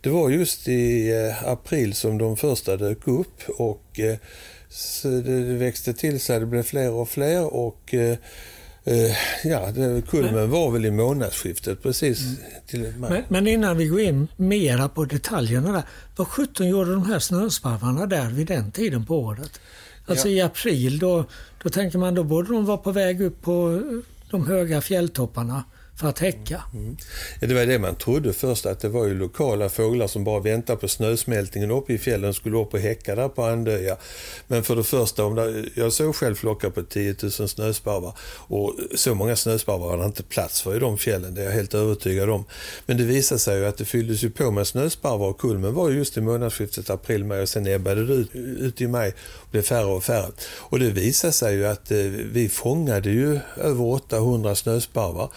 det 0.00 0.10
var 0.10 0.30
just 0.30 0.68
i 0.68 1.12
april 1.44 1.94
som 1.94 2.18
de 2.18 2.36
första 2.36 2.76
dök 2.76 3.08
upp 3.08 3.42
och 3.48 4.00
eh, 4.00 4.16
det 5.02 5.54
växte 5.54 5.94
till 5.94 6.20
sig, 6.20 6.40
det 6.40 6.46
blev 6.46 6.62
fler 6.62 6.92
och 6.92 7.08
fler 7.08 7.54
och 7.54 7.94
eh, 7.94 8.18
eh, 8.84 9.12
ja, 9.44 9.72
kulmen 10.08 10.50
var 10.50 10.70
väl 10.70 10.84
i 10.84 10.90
månadsskiftet 10.90 11.82
precis. 11.82 12.20
Mm. 12.20 12.36
Till 12.66 12.94
men, 12.98 13.22
men, 13.28 13.46
innan 13.46 13.76
vi 13.76 13.86
går 13.86 14.00
in 14.00 14.28
mera 14.36 14.88
på 14.88 15.04
detaljerna 15.04 15.72
där. 15.72 15.82
Vad 16.16 16.28
sjutton 16.28 16.68
gjorde 16.68 16.92
de 16.92 17.06
här 17.06 17.18
snösparvarna 17.18 18.06
där 18.06 18.30
vid 18.30 18.46
den 18.46 18.70
tiden 18.70 19.06
på 19.06 19.18
året? 19.18 19.60
Alltså 20.06 20.28
ja. 20.28 20.34
i 20.34 20.40
april 20.40 20.98
då, 20.98 21.24
då 21.62 21.70
tänker 21.70 21.98
man 21.98 22.14
då 22.14 22.24
borde 22.24 22.52
de 22.52 22.64
vara 22.64 22.76
på 22.76 22.92
väg 22.92 23.20
upp 23.20 23.42
på 23.42 23.82
de 24.30 24.46
höga 24.46 24.80
fjälltopparna 24.80 25.64
för 25.96 26.08
att 26.08 26.18
häcka. 26.18 26.62
Mm. 26.72 26.84
mm. 26.84 26.96
Ja, 27.40 27.46
det 27.46 27.54
var 27.54 27.66
det 27.66 27.78
man 27.78 27.96
trodde 27.96 28.32
först, 28.32 28.66
att 28.66 28.80
det 28.80 28.88
var 28.88 29.06
ju 29.06 29.14
lokala 29.14 29.68
fåglar 29.68 30.06
som 30.06 30.24
bara 30.24 30.40
väntade 30.40 30.78
på 30.78 30.88
snösmältningen 30.88 31.70
uppe 31.70 31.92
i 31.92 31.98
fjällen 31.98 32.34
skulle 32.34 32.56
upp 32.56 32.74
och 32.74 32.80
häcka 32.80 33.14
där 33.14 33.28
på 33.28 33.44
Andöja. 33.44 33.96
Men 34.46 34.62
för 34.62 34.76
det 34.76 34.84
första, 34.84 35.24
om 35.24 35.34
det, 35.34 35.64
jag 35.74 35.92
såg 35.92 36.16
själv 36.16 36.34
flockar 36.34 36.70
på 36.70 36.82
10 36.82 37.16
000 37.22 37.30
snösparvar 37.30 38.12
och 38.46 38.74
så 38.94 39.14
många 39.14 39.36
snösparvar 39.36 39.88
var 39.88 39.98
det 39.98 40.04
inte 40.04 40.22
plats 40.22 40.62
för 40.62 40.76
i 40.76 40.78
de 40.78 40.98
fjällen, 40.98 41.34
det 41.34 41.40
är 41.40 41.44
jag 41.44 41.52
helt 41.52 41.74
övertygad 41.74 42.30
om. 42.30 42.44
Men 42.86 42.96
det 42.96 43.04
visade 43.04 43.38
sig 43.38 43.58
ju 43.58 43.66
att 43.66 43.76
det 43.76 43.84
fylldes 43.84 44.24
ju 44.24 44.30
på 44.30 44.50
med 44.50 44.66
snösparvar 44.66 45.28
och 45.28 45.40
kulmen 45.40 45.74
var 45.74 45.90
just 45.90 46.16
i 46.16 46.20
månadsskiftet 46.20 46.90
april-maj 46.90 47.42
och 47.42 47.48
sen 47.48 47.66
ebbade 47.66 48.06
det 48.06 48.14
ut, 48.14 48.34
ut 48.34 48.80
i 48.80 48.86
maj 48.86 49.14
och 49.32 49.48
blev 49.50 49.62
färre 49.62 49.86
och 49.86 50.04
färre. 50.04 50.32
Och 50.56 50.78
det 50.78 50.90
visade 50.90 51.32
sig 51.32 51.54
ju 51.54 51.66
att 51.66 51.90
eh, 51.90 51.98
vi 52.32 52.48
fångade 52.48 53.10
ju 53.10 53.38
över 53.56 53.84
800 53.84 54.54
snösparvar 54.54 55.30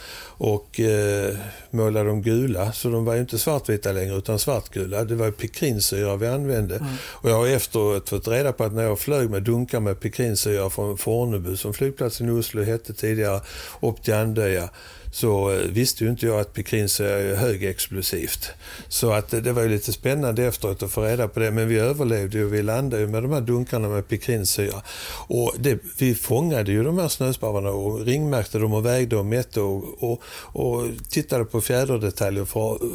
och 0.54 0.80
eh, 0.80 1.36
målade 1.72 2.10
dem 2.10 2.22
gula. 2.22 2.72
Så 2.72 2.90
de 2.90 3.06
var 3.06 3.14
ju 3.14 3.20
inte 3.20 3.40
svartvita 3.40 3.92
längre 3.92 4.16
utan 4.16 4.40
svartgula. 4.40 5.04
Det 5.04 5.16
var 5.16 5.32
pikrinsyra 5.32 6.16
vi 6.16 6.28
använde. 6.28 6.76
Mm. 6.76 6.88
Och 7.04 7.30
jag 7.30 7.36
har 7.36 7.48
efteråt 7.48 8.10
fått 8.10 8.28
reda 8.28 8.54
på 8.54 8.64
att 8.64 8.74
när 8.74 8.84
jag 8.84 9.00
flög 9.00 9.30
med 9.30 9.44
dunkar 9.44 9.80
med 9.80 10.00
pikrinsyra 10.00 10.70
från 10.70 10.98
Fornebu, 10.98 11.58
som 11.58 11.74
flygplatsen 11.74 12.28
i 12.28 12.32
Oslo 12.32 12.64
hette 12.64 12.94
tidigare, 12.94 13.42
upp 13.82 14.04
till 14.04 14.14
Andöja 14.14 14.70
så 15.18 15.52
eh, 15.52 15.58
visste 15.58 16.04
ju 16.04 16.10
inte 16.10 16.26
jag 16.26 16.40
att 16.40 16.54
pikrins 16.54 17.00
är 17.00 17.36
högexplosivt. 17.36 18.50
Så 18.88 19.12
att 19.12 19.34
eh, 19.34 19.40
det 19.40 19.54
var 19.54 19.62
ju 19.62 19.70
lite 19.70 19.94
spännande 19.94 20.44
efteråt 20.44 20.84
att 20.84 20.92
få 20.92 21.02
reda 21.02 21.28
på 21.28 21.40
det. 21.40 21.52
Men 21.52 21.68
vi 21.68 21.80
överlevde 21.80 22.46
och 22.46 22.54
vi 22.54 22.62
landade 22.62 23.02
ju 23.02 23.08
med 23.08 23.24
de 23.24 23.32
här 23.32 23.42
dunkarna 23.42 23.90
med 23.90 24.08
pekrinsyra. 24.08 24.82
Och 25.28 25.54
det, 25.60 25.80
vi 25.98 26.16
fångade 26.16 26.72
ju 26.72 26.84
de 26.84 26.98
här 26.98 27.08
snösparvarna 27.08 27.70
och 27.70 28.06
ringmärkte 28.06 28.60
dem 28.60 28.74
och 28.74 28.86
vägde 28.86 29.18
och 29.18 29.26
mätte 29.26 29.62
och, 29.62 30.04
och, 30.04 30.22
och 30.42 30.84
tittade 31.10 31.46
på 31.46 31.62
fjäderdetaljer 31.62 32.46
för 32.46 32.76
att 32.76 32.82
eh, 32.82 32.88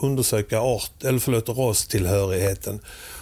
undersöka 0.00 0.60
art, 0.60 1.04
eller 1.04 1.18
förlåt, 1.18 1.48
rastillhörigheten. 1.48 2.80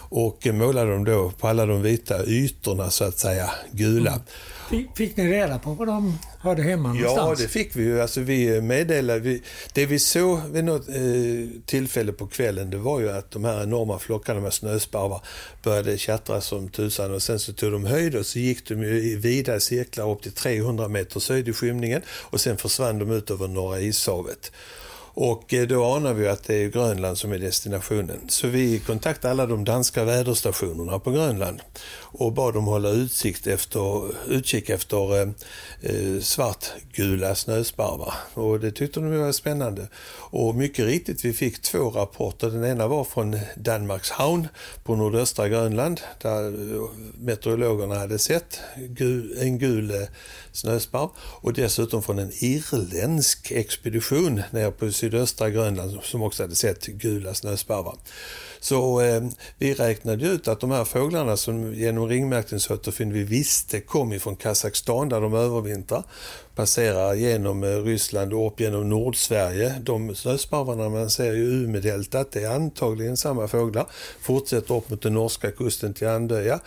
Och 0.09 0.47
målade 0.51 0.91
dem 0.91 1.03
då 1.03 1.31
på 1.39 1.47
alla 1.47 1.65
de 1.65 1.81
vita 1.81 2.25
ytorna 2.25 2.89
så 2.89 3.03
att 3.03 3.17
säga 3.17 3.49
gula. 3.71 4.11
Mm. 4.11 4.21
Fick 4.95 5.17
ni 5.17 5.31
reda 5.31 5.59
på 5.59 5.73
var 5.73 5.85
de 5.85 6.19
hörde 6.39 6.61
hemma 6.63 6.93
någonstans? 6.93 7.39
Ja, 7.39 7.45
det 7.45 7.51
fick 7.51 7.75
vi 7.75 7.83
ju. 7.83 8.01
Alltså, 8.01 8.21
vi 8.21 8.61
meddelade, 8.61 9.19
vi, 9.19 9.41
det 9.73 9.85
vi 9.85 9.99
såg 9.99 10.39
vid 10.51 10.63
något 10.63 10.89
eh, 10.89 10.95
tillfälle 11.65 12.11
på 12.11 12.27
kvällen 12.27 12.69
det 12.69 12.77
var 12.77 12.99
ju 12.99 13.09
att 13.09 13.31
de 13.31 13.45
här 13.45 13.63
enorma 13.63 13.99
flockarna 13.99 14.39
med 14.39 14.53
snösparvar 14.53 15.21
började 15.63 15.97
tjattra 15.97 16.41
som 16.41 16.69
tusan 16.69 17.13
och 17.13 17.21
sen 17.21 17.39
så 17.39 17.53
tog 17.53 17.71
de 17.71 17.85
höjd 17.85 18.15
och 18.15 18.25
så 18.25 18.39
gick 18.39 18.67
de 18.67 18.83
ju 18.83 19.11
i 19.11 19.15
vida 19.15 19.59
cirklar 19.59 20.11
upp 20.11 20.21
till 20.21 20.31
300 20.31 20.87
meters 20.87 21.29
höjd 21.29 21.47
i 21.47 21.53
skymningen 21.53 22.01
och 22.09 22.41
sen 22.41 22.57
försvann 22.57 22.99
de 22.99 23.11
ut 23.11 23.31
över 23.31 23.47
Norra 23.47 23.79
ishavet. 23.79 24.51
Och 25.19 25.53
eh, 25.53 25.67
då 25.67 25.85
anar 25.85 26.13
vi 26.13 26.27
att 26.27 26.43
det 26.43 26.55
är 26.55 26.69
Grönland 26.69 27.17
som 27.17 27.31
är 27.31 27.39
destinationen. 27.39 28.19
Så 28.27 28.47
vi 28.47 28.79
kontaktade 28.79 29.31
alla 29.31 29.45
de 29.45 29.63
danska 29.63 30.03
väderstationerna 30.03 30.99
på 30.99 31.11
Grönland 31.11 31.61
och 32.17 32.33
bad 32.33 32.53
dem 32.53 32.65
hålla 32.65 32.89
utsikt 32.89 33.47
efter, 33.47 34.11
utkik 34.27 34.69
efter 34.69 35.21
eh, 35.21 35.29
eh, 35.81 36.21
svartgula 36.21 37.35
snösparvar. 37.35 38.13
Och 38.33 38.59
det 38.59 38.71
tyckte 38.71 38.99
de 38.99 39.19
var 39.19 39.31
spännande. 39.31 39.87
Och 40.29 40.55
mycket 40.55 40.85
riktigt, 40.85 41.25
vi 41.25 41.33
fick 41.33 41.61
två 41.61 41.89
rapporter. 41.89 42.49
Den 42.49 42.65
ena 42.65 42.87
var 42.87 43.03
från 43.03 43.39
Danmarks 43.55 44.09
havn 44.09 44.47
på 44.83 44.95
nordöstra 44.95 45.49
Grönland 45.49 46.01
där 46.21 46.47
eh, 46.47 46.81
meteorologerna 47.19 47.95
hade 47.95 48.19
sett 48.19 48.59
en 49.39 49.57
gul 49.57 49.91
eh, 49.91 50.07
snösparv 50.51 51.09
och 51.19 51.53
dessutom 51.53 52.03
från 52.03 52.19
en 52.19 52.31
irländsk 52.31 53.51
expedition 53.51 54.41
nere 54.51 54.71
på 54.71 54.91
sydöstra 54.91 55.49
Grönland 55.49 55.99
som 56.03 56.21
också 56.21 56.43
hade 56.43 56.55
sett 56.55 56.85
gula 56.85 57.33
snösparvar. 57.33 57.97
Så 58.67 59.01
eh, 59.01 59.21
vi 59.57 59.73
räknade 59.73 60.25
ut 60.25 60.47
att 60.47 60.59
de 60.59 60.71
här 60.71 60.85
fåglarna 60.85 61.37
som 61.37 61.73
genom 61.73 62.09
ringmärkningsåterfynd 62.09 63.13
vi 63.13 63.23
visste 63.23 63.81
kom 63.81 64.13
ifrån 64.13 64.35
Kazakstan 64.35 65.09
där 65.09 65.21
de 65.21 65.33
övervintrar, 65.33 66.03
passerar 66.55 67.13
genom 67.13 67.63
eh, 67.63 67.67
Ryssland 67.67 68.33
och 68.33 68.47
upp 68.47 68.59
genom 68.59 68.89
Nordsverige. 68.89 69.75
De 69.81 70.15
snösparvarna 70.15 70.89
man 70.89 71.09
ser 71.09 71.33
i 71.33 71.39
Umedeltat 71.39 72.31
det 72.31 72.43
är 72.43 72.55
antagligen 72.55 73.17
samma 73.17 73.47
fåglar. 73.47 73.85
Fortsätter 74.21 74.75
upp 74.75 74.89
mot 74.89 75.01
den 75.01 75.13
norska 75.13 75.51
kusten 75.51 75.93
till 75.93 76.07
Andöja, 76.07 76.59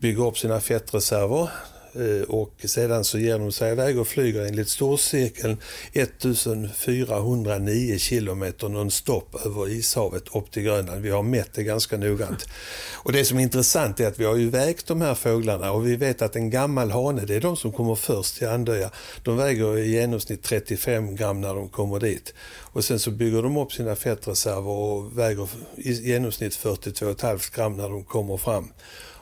bygger 0.00 0.26
upp 0.26 0.38
sina 0.38 0.60
fettreserver 0.60 1.50
Eh, 1.94 2.22
och 2.28 2.52
sedan 2.64 3.04
så 3.04 3.18
ger 3.18 3.38
de 3.38 3.52
sig 3.52 3.72
iväg 3.72 3.98
och 3.98 4.08
flyger 4.08 4.46
enligt 4.46 4.68
storcirkeln 4.68 5.56
1409 5.92 7.98
kilometer 7.98 8.68
nonstop 8.68 9.46
över 9.46 9.68
ishavet 9.68 10.24
upp 10.34 10.50
till 10.50 10.62
Grönland. 10.62 11.02
Vi 11.02 11.10
har 11.10 11.22
mätt 11.22 11.54
det 11.54 11.62
ganska 11.62 11.96
noggrant. 11.96 12.46
Och 12.92 13.12
det 13.12 13.24
som 13.24 13.38
är 13.38 13.42
intressant 13.42 14.00
är 14.00 14.06
att 14.06 14.18
vi 14.18 14.24
har 14.24 14.36
ju 14.36 14.50
vägt 14.50 14.86
de 14.86 15.00
här 15.00 15.14
fåglarna 15.14 15.72
och 15.72 15.86
vi 15.86 15.96
vet 15.96 16.22
att 16.22 16.36
en 16.36 16.50
gammal 16.50 16.90
hane, 16.90 17.24
det 17.24 17.34
är 17.34 17.40
de 17.40 17.56
som 17.56 17.72
kommer 17.72 17.94
först 17.94 18.36
till 18.36 18.48
Andöja. 18.48 18.90
De 19.22 19.36
väger 19.36 19.78
i 19.78 19.90
genomsnitt 19.90 20.42
35 20.42 21.16
gram 21.16 21.40
när 21.40 21.54
de 21.54 21.68
kommer 21.68 22.00
dit. 22.00 22.34
Och 22.72 22.84
sen 22.84 22.98
så 22.98 23.10
bygger 23.10 23.42
de 23.42 23.56
upp 23.56 23.72
sina 23.72 23.96
fettreserver 23.96 24.70
och 24.70 25.18
väger 25.18 25.48
i 25.76 25.92
genomsnitt 25.92 26.52
42,5 26.52 27.56
gram 27.56 27.76
när 27.76 27.88
de 27.88 28.04
kommer 28.04 28.36
fram. 28.36 28.68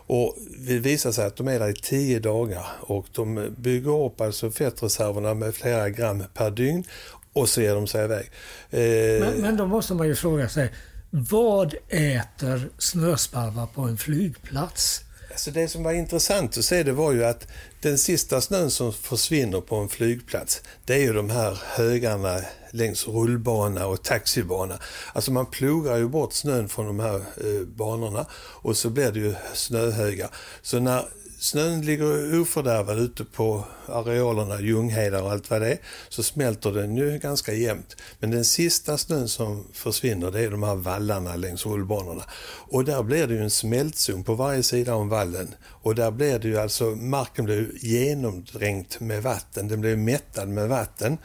Och 0.09 0.37
det 0.59 0.79
visar 0.79 1.13
sig 1.13 1.27
att 1.27 1.37
de 1.37 1.49
är 1.49 1.59
där 1.59 1.69
i 1.69 1.75
tio 1.75 2.19
dagar 2.19 2.67
och 2.81 3.07
de 3.13 3.55
bygger 3.59 4.05
upp 4.07 4.21
alltså 4.21 4.51
fettreserverna 4.51 5.35
med 5.35 5.55
flera 5.55 5.91
gram 5.91 6.25
per 6.35 6.51
dygn 6.51 6.85
och 7.33 7.49
så 7.49 7.61
ger 7.61 7.75
de 7.75 7.87
sig 7.87 8.05
iväg. 8.05 8.31
Eh... 8.71 9.27
Men, 9.27 9.41
men 9.41 9.57
då 9.57 9.67
måste 9.67 9.95
man 9.95 10.07
ju 10.07 10.15
fråga 10.15 10.49
sig, 10.49 10.73
vad 11.11 11.75
äter 11.89 12.71
snösparvar 12.79 13.67
på 13.67 13.83
en 13.83 13.97
flygplats? 13.97 15.01
Alltså 15.31 15.51
det 15.51 15.69
som 15.69 15.83
var 15.83 15.93
intressant 15.93 16.59
att 16.59 16.65
se 16.65 16.83
det 16.83 16.93
var 16.93 17.13
ju 17.13 17.25
att 17.25 17.47
den 17.81 17.99
sista 17.99 18.41
snön 18.41 18.71
som 18.71 18.93
försvinner 18.93 19.61
på 19.61 19.77
en 19.77 19.89
flygplats, 19.89 20.63
det 20.85 20.95
är 20.95 20.99
ju 20.99 21.13
de 21.13 21.31
här 21.31 21.59
högarna 21.65 22.41
längs 22.71 23.09
rullbana 23.09 23.87
och 23.87 24.03
taxibana. 24.03 24.79
Alltså 25.13 25.33
man 25.33 25.47
plogar 25.47 25.97
ju 25.97 26.09
bort 26.09 26.33
snön 26.33 26.69
från 26.69 26.87
de 26.87 27.01
här 27.01 27.17
eh, 27.17 27.67
banorna 27.67 28.27
och 28.35 28.77
så 28.77 28.91
blir 28.91 29.13
det 29.13 29.19
ju 29.19 29.35
snöhögar. 29.55 30.31
Så 30.63 30.81
när 30.81 31.05
snön 31.39 31.83
ligger 31.83 32.41
ofördärvad 32.41 32.99
ute 32.99 33.25
på 33.25 33.65
arealerna, 33.87 34.61
Ljunghedar 34.61 35.23
och 35.23 35.31
allt 35.31 35.51
vad 35.51 35.61
det 35.61 35.73
är, 35.73 35.79
så 36.09 36.23
smälter 36.23 36.73
den 36.73 36.97
ju 36.97 37.19
ganska 37.19 37.53
jämnt. 37.53 37.97
Men 38.19 38.31
den 38.31 38.45
sista 38.45 38.99
snön 38.99 39.29
som 39.29 39.67
försvinner 39.73 40.31
det 40.31 40.41
är 40.41 40.51
de 40.51 40.63
här 40.63 40.75
vallarna 40.75 41.37
längs 41.37 41.67
rullbanorna. 41.67 42.25
Och 42.71 42.85
där 42.85 43.03
blir 43.03 43.27
det 43.27 43.35
ju 43.35 43.43
en 43.43 43.51
smältzon 43.51 44.25
på 44.25 44.35
varje 44.35 44.63
sida 44.63 44.95
om 44.95 45.09
vallen. 45.09 45.55
Och 45.83 45.95
där 45.95 46.11
blir 46.11 46.39
det 46.39 46.49
ju 46.49 46.59
alltså, 46.59 46.85
marken 46.85 47.45
blir 47.45 47.71
genomdränkt 47.81 49.01
med 49.01 49.23
vatten, 49.23 49.69
den 49.69 49.81
blir 49.81 49.97
mättad 49.97 50.49
med 50.49 50.69
vatten. 50.69 51.19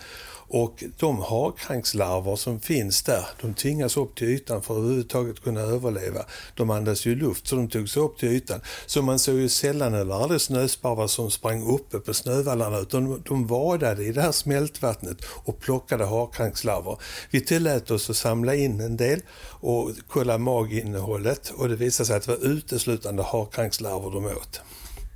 Och 0.54 0.84
de 1.00 1.20
harkrankslarver 1.20 2.36
som 2.36 2.60
finns 2.60 3.04
där, 3.04 3.26
de 3.42 3.54
tvingas 3.54 3.98
upp 3.98 4.16
till 4.16 4.28
ytan 4.28 4.62
för 4.62 4.74
att 4.74 4.80
överhuvudtaget 4.80 5.44
kunna 5.44 5.62
överleva. 5.62 6.26
De 6.56 6.70
andas 6.70 7.06
ju 7.06 7.16
luft 7.16 7.48
så 7.48 7.56
de 7.56 7.70
tog 7.70 7.90
sig 7.90 8.02
upp 8.02 8.18
till 8.18 8.30
ytan. 8.30 8.62
Så 8.86 9.02
man 9.02 9.20
såg 9.20 9.36
ju 9.36 9.50
sällan 9.50 9.94
eller 9.94 10.24
aldrig 10.24 10.42
snösparvar 10.42 11.08
som 11.08 11.32
sprang 11.32 11.64
uppe 11.64 12.00
på 12.00 12.14
snövallarna 12.14 12.80
utan 12.80 13.24
de 13.28 13.48
vadade 13.48 14.04
i 14.04 14.12
det 14.12 14.22
här 14.22 14.32
smältvattnet 14.32 15.18
och 15.26 15.60
plockade 15.60 16.06
harkrankslarver. 16.06 16.98
Vi 17.32 17.42
tillät 17.42 17.92
oss 17.92 18.10
att 18.10 18.16
samla 18.16 18.56
in 18.56 18.80
en 18.80 18.98
del 18.98 19.22
och 19.50 19.92
kolla 20.08 20.38
maginnehållet 20.38 21.54
och 21.56 21.70
det 21.70 21.76
visade 21.76 22.08
sig 22.08 22.16
att 22.16 22.26
det 22.26 22.32
var 22.32 22.46
uteslutande 22.48 23.24
harkrankslarver 23.24 24.12
de 24.12 24.26
åt. 24.26 24.62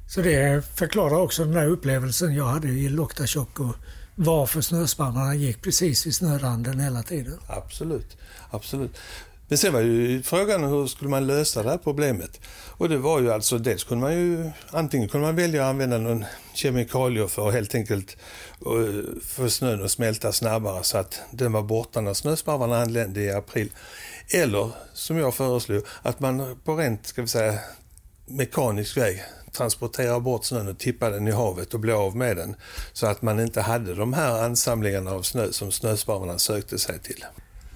Så 0.10 0.22
det 0.22 0.64
förklarar 0.76 1.22
också 1.22 1.46
den 1.46 1.56
här 1.56 1.68
upplevelsen 1.68 2.36
jag 2.36 2.46
hade 2.46 2.68
i 2.68 2.90
Loktasjok 2.90 3.60
och 3.60 3.76
varför 4.20 4.62
snöspannarna 4.62 5.36
gick 5.36 5.62
precis 5.62 6.08
vid 6.08 6.16
snöranden 6.16 6.80
hela 6.80 7.04
tiden. 7.04 7.40
Absolut, 7.48 8.18
absolut. 8.50 8.98
Men 9.48 9.58
sen 9.58 9.74
var 9.74 9.82
ju 9.82 10.24
frågan 10.24 10.64
hur 10.64 10.88
skulle 10.88 11.10
man 11.10 11.28
lösa 11.28 11.64
det 11.64 11.70
här 11.70 11.78
problemet? 11.78 12.40
Och 12.78 12.90
det 12.90 12.98
var 12.98 13.22
ju 13.22 13.32
alltså, 13.32 13.58
dels 13.58 13.84
kunde 13.84 14.02
man 14.02 14.14
ju, 14.14 14.52
antingen 14.72 15.10
kunde 15.10 15.28
man 15.28 15.36
välja 15.36 15.64
att 15.64 15.70
använda 15.70 15.98
någon 15.98 16.26
kemikalie 16.54 17.28
för 17.28 17.48
att 17.48 17.54
helt 17.54 17.76
enkelt 17.76 18.18
uh, 18.68 19.04
få 19.24 19.50
snön 19.50 19.86
att 19.86 19.92
smälta 19.92 20.32
snabbare 20.32 20.84
så 20.84 20.98
att 20.98 21.22
den 21.32 21.52
var 21.52 21.64
borta 21.64 22.02
när 22.02 22.14
snösparvarna 22.14 22.82
anlände 22.82 23.22
i 23.22 23.32
april. 23.32 23.70
Eller, 24.34 24.72
som 24.94 25.18
jag 25.18 25.36
föreslog, 25.36 25.84
att 26.02 26.20
man 26.20 26.60
på 26.64 26.76
rent, 26.76 27.08
ska 27.08 27.22
vi 27.22 27.28
säga, 27.28 27.60
mekanisk 28.26 28.98
väg 28.98 29.24
transportera 29.52 30.20
bort 30.20 30.46
snön 30.46 30.68
och 30.68 30.78
tippa 30.78 31.10
den 31.10 31.28
i 31.28 31.32
havet 31.32 31.74
och 31.74 31.80
bli 31.80 31.92
av 31.92 32.16
med 32.16 32.38
den. 32.38 32.56
Så 32.94 33.08
att 33.08 33.22
man 33.22 33.40
inte 33.40 33.62
hade 33.62 33.96
de 33.96 34.14
här 34.14 34.44
ansamlingarna 34.44 35.12
av 35.12 35.22
snö 35.22 35.52
som 35.52 35.72
snösparvarna 35.72 36.38
sökte 36.38 36.80
sig 36.80 37.00
till. 37.00 37.26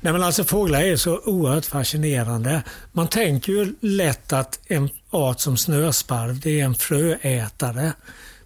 Nej, 0.02 0.14
men 0.14 0.24
alltså 0.24 0.44
fåglar 0.44 0.82
är 0.82 0.96
så 0.96 1.20
oerhört 1.20 1.66
fascinerande. 1.66 2.64
Man 2.92 3.08
tänker 3.08 3.54
ju 3.54 3.76
lätt 3.80 4.34
att 4.34 4.60
en 4.68 4.90
art 5.10 5.40
som 5.40 5.58
snösparv 5.58 6.40
det 6.40 6.60
är 6.60 6.66
en 6.66 6.76
fröätare. 6.76 7.94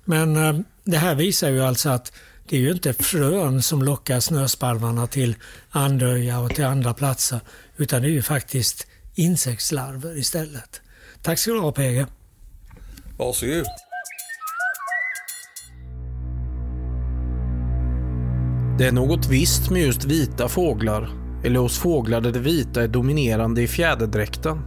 Men 0.06 0.36
eh, 0.36 0.60
det 0.84 0.98
här 0.98 1.16
visar 1.16 1.50
ju 1.50 1.64
alltså 1.64 1.90
att 1.90 2.12
det 2.50 2.56
är 2.56 2.60
ju 2.60 2.72
inte 2.72 2.94
frön 2.94 3.62
som 3.62 3.84
lockar 3.84 4.20
snösparvarna 4.20 5.08
till 5.08 5.36
Andöja 5.70 6.40
och 6.40 6.56
till 6.56 6.66
andra 6.66 6.94
platser 6.94 7.40
utan 7.78 8.02
det 8.02 8.08
är 8.08 8.12
ju 8.12 8.22
faktiskt 8.22 8.88
insektslarver 9.16 10.18
istället. 10.18 10.82
Tack 11.22 11.40
ska 11.40 11.52
du 11.52 11.60
ha 11.60 11.72
PG. 11.72 12.06
Varsågod. 13.17 13.65
Det 18.78 18.86
är 18.86 18.91
något 18.91 19.28
visst 19.28 19.69
med 19.71 19.82
just 19.82 20.06
vita 20.06 20.47
fåglar, 20.47 21.10
eller 21.43 21.60
hos 21.60 21.80
fåglar 21.80 22.21
där 22.21 22.32
det 22.32 22.39
vita 22.39 22.84
är 22.84 22.88
dominerande 22.88 23.62
i 23.62 23.67
fjäderdräkten. 23.67 24.62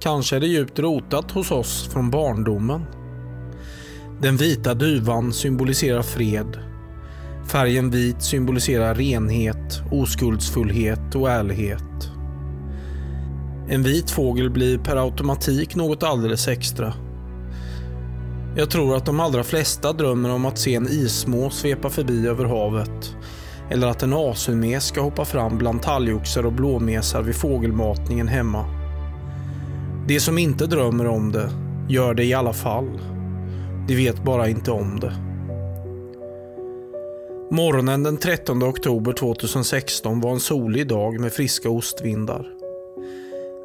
Kanske 0.00 0.36
är 0.36 0.40
det 0.40 0.46
djupt 0.46 0.78
rotat 0.78 1.30
hos 1.30 1.50
oss 1.50 1.88
från 1.92 2.10
barndomen. 2.10 2.84
Den 4.20 4.36
vita 4.36 4.74
duvan 4.74 5.32
symboliserar 5.32 6.02
fred. 6.02 6.58
Färgen 7.48 7.90
vit 7.90 8.22
symboliserar 8.22 8.94
renhet, 8.94 9.82
oskuldsfullhet 9.90 11.14
och 11.14 11.30
ärlighet. 11.30 12.10
En 13.68 13.82
vit 13.82 14.10
fågel 14.10 14.50
blir 14.50 14.78
per 14.78 14.96
automatik 14.96 15.76
något 15.76 16.02
alldeles 16.02 16.48
extra. 16.48 16.94
Jag 18.58 18.70
tror 18.70 18.96
att 18.96 19.06
de 19.06 19.20
allra 19.20 19.44
flesta 19.44 19.92
drömmer 19.92 20.30
om 20.30 20.44
att 20.44 20.58
se 20.58 20.74
en 20.74 20.88
ismås 20.88 21.58
svepa 21.58 21.90
förbi 21.90 22.26
över 22.28 22.44
havet. 22.44 23.16
Eller 23.70 23.86
att 23.86 24.02
en 24.02 24.12
asunmes 24.12 24.86
ska 24.86 25.00
hoppa 25.00 25.24
fram 25.24 25.58
bland 25.58 25.82
talgoxar 25.82 26.46
och 26.46 26.52
blåmesar 26.52 27.22
vid 27.22 27.36
fågelmatningen 27.36 28.28
hemma. 28.28 28.64
De 30.08 30.20
som 30.20 30.38
inte 30.38 30.66
drömmer 30.66 31.06
om 31.06 31.32
det 31.32 31.50
gör 31.88 32.14
det 32.14 32.24
i 32.24 32.34
alla 32.34 32.52
fall. 32.52 33.00
De 33.88 33.96
vet 33.96 34.24
bara 34.24 34.48
inte 34.48 34.70
om 34.70 35.00
det. 35.00 35.12
Morgonen 37.50 38.02
den 38.02 38.16
13 38.16 38.62
oktober 38.62 39.12
2016 39.12 40.20
var 40.20 40.30
en 40.30 40.40
solig 40.40 40.88
dag 40.88 41.20
med 41.20 41.32
friska 41.32 41.70
ostvindar. 41.70 42.55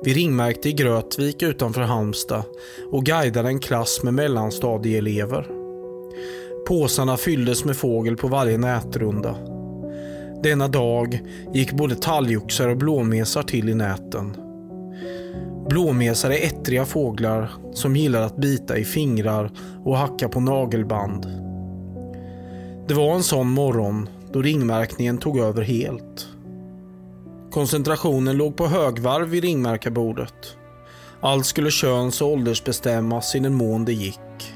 Vi 0.04 0.14
ringmärkte 0.14 0.70
i 0.70 0.74
Grötvik 0.74 1.44
utanför 1.44 1.82
Halmstad 1.82 2.44
och 2.92 3.06
guidade 3.06 3.48
en 3.48 3.60
klass 3.60 4.04
med 4.04 4.14
mellanstadieelever. 4.14 5.48
Påsarna 6.68 7.18
fylldes 7.18 7.66
med 7.66 7.78
fågel 7.78 8.18
på 8.18 8.28
varje 8.28 8.58
nätrunda. 8.58 9.36
Denna 10.44 10.68
dag 10.68 11.20
gick 11.54 11.72
både 11.72 11.96
talgoxar 11.96 12.68
och 12.68 12.78
blåmesar 12.78 13.44
till 13.44 13.70
i 13.70 13.76
näten. 13.76 14.36
Blåmesar 15.70 16.30
är 16.30 16.46
ettriga 16.46 16.86
fåglar 16.86 17.52
som 17.74 17.96
gillar 17.96 18.22
att 18.22 18.38
bita 18.38 18.78
i 18.78 18.86
fingrar 18.86 19.52
och 19.86 19.98
hacka 19.98 20.30
på 20.30 20.40
nagelband. 20.40 21.26
Det 22.88 22.94
var 22.94 23.16
en 23.16 23.24
sån 23.24 23.48
morgon 23.48 24.10
då 24.34 24.42
ringmärkningen 24.42 25.18
tog 25.18 25.40
över 25.40 25.62
helt. 25.62 26.31
Koncentrationen 27.52 28.38
låg 28.38 28.56
på 28.56 28.68
högvarv 28.68 29.28
vid 29.28 29.44
ringmärkarbordet. 29.44 30.58
Allt 31.22 31.46
skulle 31.46 31.72
köns 31.72 32.22
och 32.22 32.28
åldersbestämmas 32.28 33.36
i 33.36 33.40
den 33.40 33.54
mån 33.54 33.86
det 33.86 33.94
gick. 33.94 34.54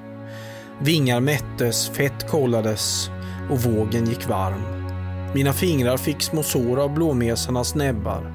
Vingar 0.81 1.19
mättes, 1.19 1.89
fett 1.89 2.29
kollades 2.29 3.09
och 3.51 3.59
vågen 3.59 4.05
gick 4.05 4.27
varm. 4.29 4.61
Mina 5.33 5.53
fingrar 5.53 5.97
fick 5.97 6.21
små 6.21 6.43
sår 6.43 6.79
av 6.79 6.93
blåmesarnas 6.93 7.75
näbbar. 7.75 8.33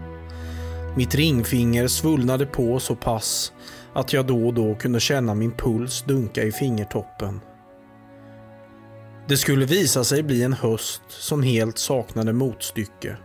Mitt 0.97 1.15
ringfinger 1.15 1.89
svullnade 1.89 2.47
på 2.47 2.81
så 2.81 2.97
pass 2.97 3.53
att 3.95 4.13
jag 4.13 4.27
då 4.27 4.47
och 4.47 4.55
då 4.55 4.75
kunde 4.75 5.01
känna 5.01 5.35
min 5.35 5.53
puls 5.53 6.03
dunka 6.03 6.43
i 6.43 6.53
fingertoppen. 6.53 7.41
Det 9.29 9.37
skulle 9.37 9.67
visa 9.67 10.05
sig 10.05 10.23
bli 10.23 10.43
en 10.43 10.53
höst 10.53 11.03
som 11.09 11.43
helt 11.43 11.79
saknade 11.79 12.33
motstycke. 12.33 13.17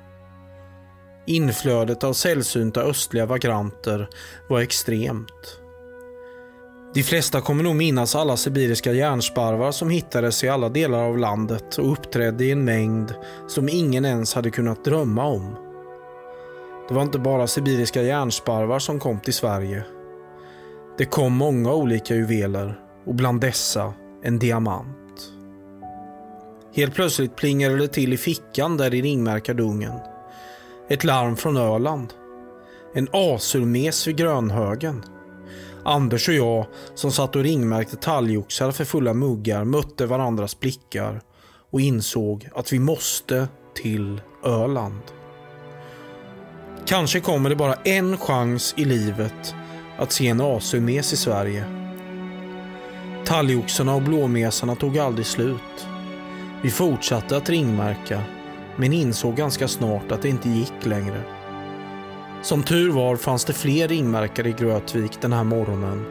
Inflödet 1.27 2.03
av 2.03 2.13
sällsynta 2.13 2.81
östliga 2.81 3.25
vagranter 3.25 4.09
var 4.49 4.61
extremt. 4.61 5.59
De 6.93 7.03
flesta 7.03 7.41
kommer 7.41 7.63
nog 7.63 7.75
minnas 7.75 8.15
alla 8.15 8.37
sibiriska 8.37 8.93
järnsparvar 8.93 9.71
som 9.71 9.89
hittades 9.89 10.43
i 10.43 10.49
alla 10.49 10.69
delar 10.69 11.03
av 11.03 11.17
landet 11.17 11.77
och 11.77 11.91
uppträdde 11.91 12.45
i 12.45 12.51
en 12.51 12.65
mängd 12.65 13.13
som 13.47 13.69
ingen 13.69 14.05
ens 14.05 14.33
hade 14.33 14.49
kunnat 14.51 14.85
drömma 14.85 15.25
om. 15.25 15.55
Det 16.87 16.93
var 16.93 17.01
inte 17.01 17.19
bara 17.19 17.47
sibiriska 17.47 18.01
järnsparvar 18.01 18.79
som 18.79 18.99
kom 18.99 19.19
till 19.19 19.33
Sverige. 19.33 19.83
Det 20.97 21.05
kom 21.05 21.33
många 21.33 21.73
olika 21.73 22.15
juveler 22.15 22.79
och 23.05 23.15
bland 23.15 23.41
dessa 23.41 23.93
en 24.23 24.39
diamant. 24.39 25.31
Helt 26.75 26.95
plötsligt 26.95 27.35
plingade 27.35 27.77
det 27.77 27.87
till 27.87 28.13
i 28.13 28.17
fickan 28.17 28.77
där 28.77 28.93
i 28.93 29.01
ringmärkardungen. 29.01 29.93
Ett 30.89 31.03
larm 31.03 31.35
från 31.35 31.57
Öland. 31.57 32.13
En 32.93 33.07
asurmes 33.11 34.07
vid 34.07 34.17
Grönhögen. 34.17 35.03
Anders 35.85 36.29
och 36.29 36.35
jag 36.35 36.65
som 36.95 37.11
satt 37.11 37.35
och 37.35 37.43
ringmärkte 37.43 37.95
talgoxar 37.95 38.71
för 38.71 38.85
fulla 38.85 39.13
muggar 39.13 39.63
mötte 39.63 40.05
varandras 40.05 40.59
blickar 40.59 41.21
och 41.71 41.81
insåg 41.81 42.49
att 42.55 42.73
vi 42.73 42.79
måste 42.79 43.47
till 43.75 44.21
Öland. 44.43 45.01
Kanske 46.85 47.19
kommer 47.19 47.49
det 47.49 47.55
bara 47.55 47.73
en 47.73 48.17
chans 48.17 48.73
i 48.77 48.85
livet 48.85 49.55
att 49.97 50.11
se 50.11 50.27
en 50.27 50.41
asurmes 50.41 51.13
i 51.13 51.17
Sverige. 51.17 51.65
Talgoxarna 53.25 53.95
och 53.95 54.01
blåmesarna 54.01 54.75
tog 54.75 54.97
aldrig 54.97 55.25
slut. 55.25 55.87
Vi 56.63 56.69
fortsatte 56.69 57.37
att 57.37 57.49
ringmärka 57.49 58.21
men 58.77 58.93
insåg 58.93 59.35
ganska 59.35 59.67
snart 59.67 60.11
att 60.11 60.21
det 60.21 60.29
inte 60.29 60.49
gick 60.49 60.85
längre. 60.85 61.21
Som 62.41 62.63
tur 62.63 62.91
var 62.91 63.15
fanns 63.15 63.45
det 63.45 63.53
fler 63.53 63.87
ringmärkare 63.87 64.49
i 64.49 64.51
Grötvik 64.51 65.21
den 65.21 65.33
här 65.33 65.43
morgonen 65.43 66.05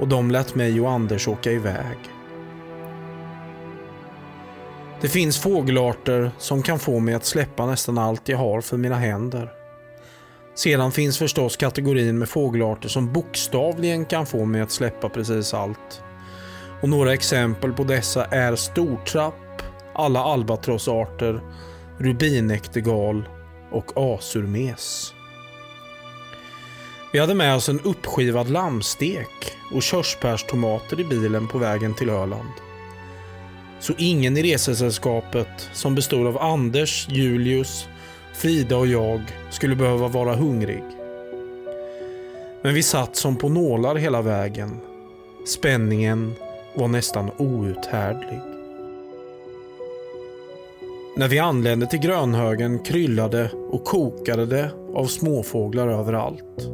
och 0.00 0.08
de 0.08 0.30
lät 0.30 0.54
mig 0.54 0.80
och 0.80 0.90
Anders 0.90 1.28
åka 1.28 1.52
iväg. 1.52 1.98
Det 5.00 5.08
finns 5.08 5.38
fågelarter 5.38 6.30
som 6.38 6.62
kan 6.62 6.78
få 6.78 6.98
mig 6.98 7.14
att 7.14 7.24
släppa 7.24 7.66
nästan 7.66 7.98
allt 7.98 8.28
jag 8.28 8.38
har 8.38 8.60
för 8.60 8.76
mina 8.76 8.96
händer. 8.96 9.52
Sedan 10.54 10.92
finns 10.92 11.18
förstås 11.18 11.56
kategorin 11.56 12.18
med 12.18 12.28
fågelarter 12.28 12.88
som 12.88 13.12
bokstavligen 13.12 14.04
kan 14.04 14.26
få 14.26 14.44
mig 14.44 14.60
att 14.60 14.70
släppa 14.70 15.08
precis 15.08 15.54
allt. 15.54 16.02
Och 16.82 16.88
några 16.88 17.12
exempel 17.12 17.72
på 17.72 17.84
dessa 17.84 18.24
är 18.24 18.56
stortrapp, 18.56 19.62
alla 19.94 20.20
albatrossarter, 20.20 21.40
rubinäktergal 21.98 23.28
och 23.70 23.92
asurmes. 23.96 25.14
Vi 27.12 27.18
hade 27.18 27.34
med 27.34 27.54
oss 27.54 27.68
en 27.68 27.80
uppskivad 27.80 28.50
lammstek 28.50 29.56
och 29.74 29.82
körsbärstomater 29.82 31.00
i 31.00 31.04
bilen 31.04 31.48
på 31.48 31.58
vägen 31.58 31.94
till 31.94 32.10
Öland. 32.10 32.52
Så 33.80 33.92
ingen 33.98 34.36
i 34.36 34.42
resesällskapet, 34.42 35.70
som 35.72 35.94
bestod 35.94 36.26
av 36.26 36.38
Anders, 36.38 37.08
Julius, 37.08 37.88
Frida 38.34 38.76
och 38.76 38.86
jag, 38.86 39.22
skulle 39.50 39.76
behöva 39.76 40.08
vara 40.08 40.34
hungrig. 40.34 40.84
Men 42.62 42.74
vi 42.74 42.82
satt 42.82 43.16
som 43.16 43.36
på 43.36 43.48
nålar 43.48 43.94
hela 43.94 44.22
vägen. 44.22 44.80
Spänningen 45.46 46.34
var 46.74 46.88
nästan 46.88 47.30
outhärdlig. 47.36 48.57
När 51.18 51.28
vi 51.28 51.38
anlände 51.38 51.86
till 51.86 51.98
Grönhögen 51.98 52.78
kryllade 52.78 53.50
och 53.70 53.84
kokade 53.84 54.46
det 54.46 54.70
av 54.94 55.04
småfåglar 55.04 55.88
överallt. 55.88 56.70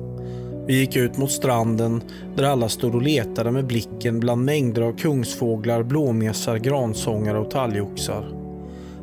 Vi 0.66 0.78
gick 0.78 0.96
ut 0.96 1.16
mot 1.16 1.30
stranden 1.30 2.02
där 2.36 2.44
alla 2.44 2.68
stod 2.68 2.94
och 2.94 3.02
letade 3.02 3.50
med 3.50 3.66
blicken 3.66 4.20
bland 4.20 4.44
mängder 4.44 4.82
av 4.82 4.96
kungsfåglar, 4.96 5.82
blåmesar, 5.82 6.56
gransångare 6.56 7.38
och 7.38 7.50
talgoxar. 7.50 8.28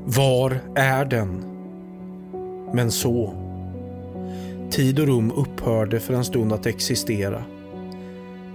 Var 0.06 0.60
är 0.76 1.06
den? 1.06 1.44
Men 2.74 2.92
så. 2.92 3.34
Tid 4.72 5.00
och 5.00 5.08
rum 5.08 5.32
upphörde 5.32 6.00
för 6.00 6.14
en 6.14 6.26
stund 6.26 6.54
att 6.54 6.66
existera. 6.66 7.44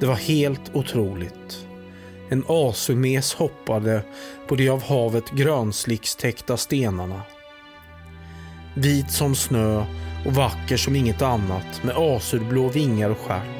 Det 0.00 0.06
var 0.06 0.14
helt 0.14 0.76
otroligt. 0.76 1.65
En 2.28 2.44
asumes 2.48 3.34
hoppade 3.34 4.02
på 4.48 4.54
de 4.54 4.68
av 4.68 4.82
havet 4.82 5.30
grönslikstäckta 5.30 6.56
stenarna. 6.56 7.22
Vit 8.74 9.10
som 9.10 9.34
snö 9.34 9.84
och 10.26 10.32
vacker 10.32 10.76
som 10.76 10.96
inget 10.96 11.22
annat 11.22 11.84
med 11.84 11.96
asurblå 11.96 12.68
vingar 12.68 13.10
och 13.10 13.18
stjärt 13.18 13.56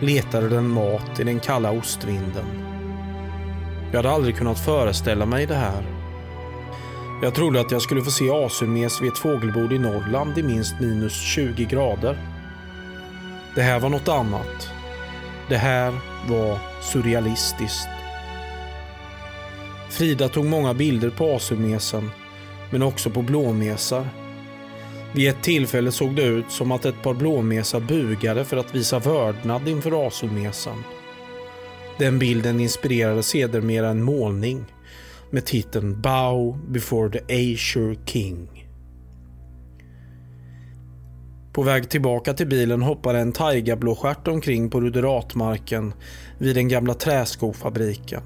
letade 0.00 0.48
den 0.48 0.68
mat 0.68 1.20
i 1.20 1.24
den 1.24 1.40
kalla 1.40 1.70
ostvinden. 1.70 2.46
Jag 3.90 3.96
hade 3.98 4.10
aldrig 4.10 4.36
kunnat 4.36 4.58
föreställa 4.58 5.26
mig 5.26 5.46
det 5.46 5.54
här. 5.54 5.82
Jag 7.22 7.34
trodde 7.34 7.60
att 7.60 7.70
jag 7.70 7.82
skulle 7.82 8.02
få 8.02 8.10
se 8.10 8.30
asurmes 8.30 9.02
vid 9.02 9.12
ett 9.12 9.18
fågelbord 9.18 9.72
i 9.72 9.78
Norrland 9.78 10.38
i 10.38 10.42
minst 10.42 10.80
minus 10.80 11.12
20 11.12 11.64
grader. 11.64 12.18
Det 13.54 13.62
här 13.62 13.80
var 13.80 13.88
något 13.88 14.08
annat. 14.08 14.70
Det 15.48 15.56
här 15.56 15.94
var 16.28 16.58
surrealistiskt. 16.88 17.88
Frida 19.90 20.28
tog 20.28 20.44
många 20.44 20.74
bilder 20.74 21.10
på 21.10 21.34
asurmesen, 21.34 22.10
men 22.70 22.82
också 22.82 23.10
på 23.10 23.22
blåmesar. 23.22 24.08
Vid 25.14 25.28
ett 25.28 25.42
tillfälle 25.42 25.92
såg 25.92 26.16
det 26.16 26.22
ut 26.22 26.50
som 26.50 26.72
att 26.72 26.84
ett 26.84 27.02
par 27.02 27.14
blåmesar 27.14 27.80
bugade 27.80 28.44
för 28.44 28.56
att 28.56 28.74
visa 28.74 28.98
vördnad 28.98 29.68
inför 29.68 30.06
asurmesan. 30.06 30.84
Den 31.98 32.18
bilden 32.18 32.60
inspirerade 32.60 33.22
sedermera 33.22 33.88
en 33.88 34.02
målning 34.02 34.64
med 35.30 35.44
titeln 35.44 36.00
Bow 36.00 36.58
before 36.68 37.10
the 37.12 37.52
Azure 37.52 37.96
King. 38.06 38.67
På 41.58 41.62
väg 41.64 41.88
tillbaka 41.88 42.32
till 42.32 42.46
bilen 42.46 42.82
hoppade 42.82 43.18
en 43.18 43.32
taigablåstjärt 43.32 44.28
omkring 44.28 44.70
på 44.70 44.80
ruderatmarken 44.80 45.94
vid 46.38 46.56
den 46.56 46.68
gamla 46.68 46.94
träskofabriken. 46.94 48.22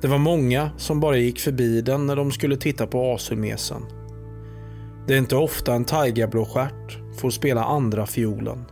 Det 0.00 0.08
var 0.08 0.18
många 0.18 0.70
som 0.76 1.00
bara 1.00 1.16
gick 1.16 1.40
förbi 1.40 1.80
den 1.80 2.06
när 2.06 2.16
de 2.16 2.32
skulle 2.32 2.56
titta 2.56 2.86
på 2.86 3.12
asurmesen. 3.14 3.82
Det 5.06 5.14
är 5.14 5.18
inte 5.18 5.36
ofta 5.36 5.74
en 5.74 5.84
taigablåstjärt 5.84 6.98
får 7.20 7.30
spela 7.30 7.64
andra 7.64 8.06
fiolen. 8.06 8.64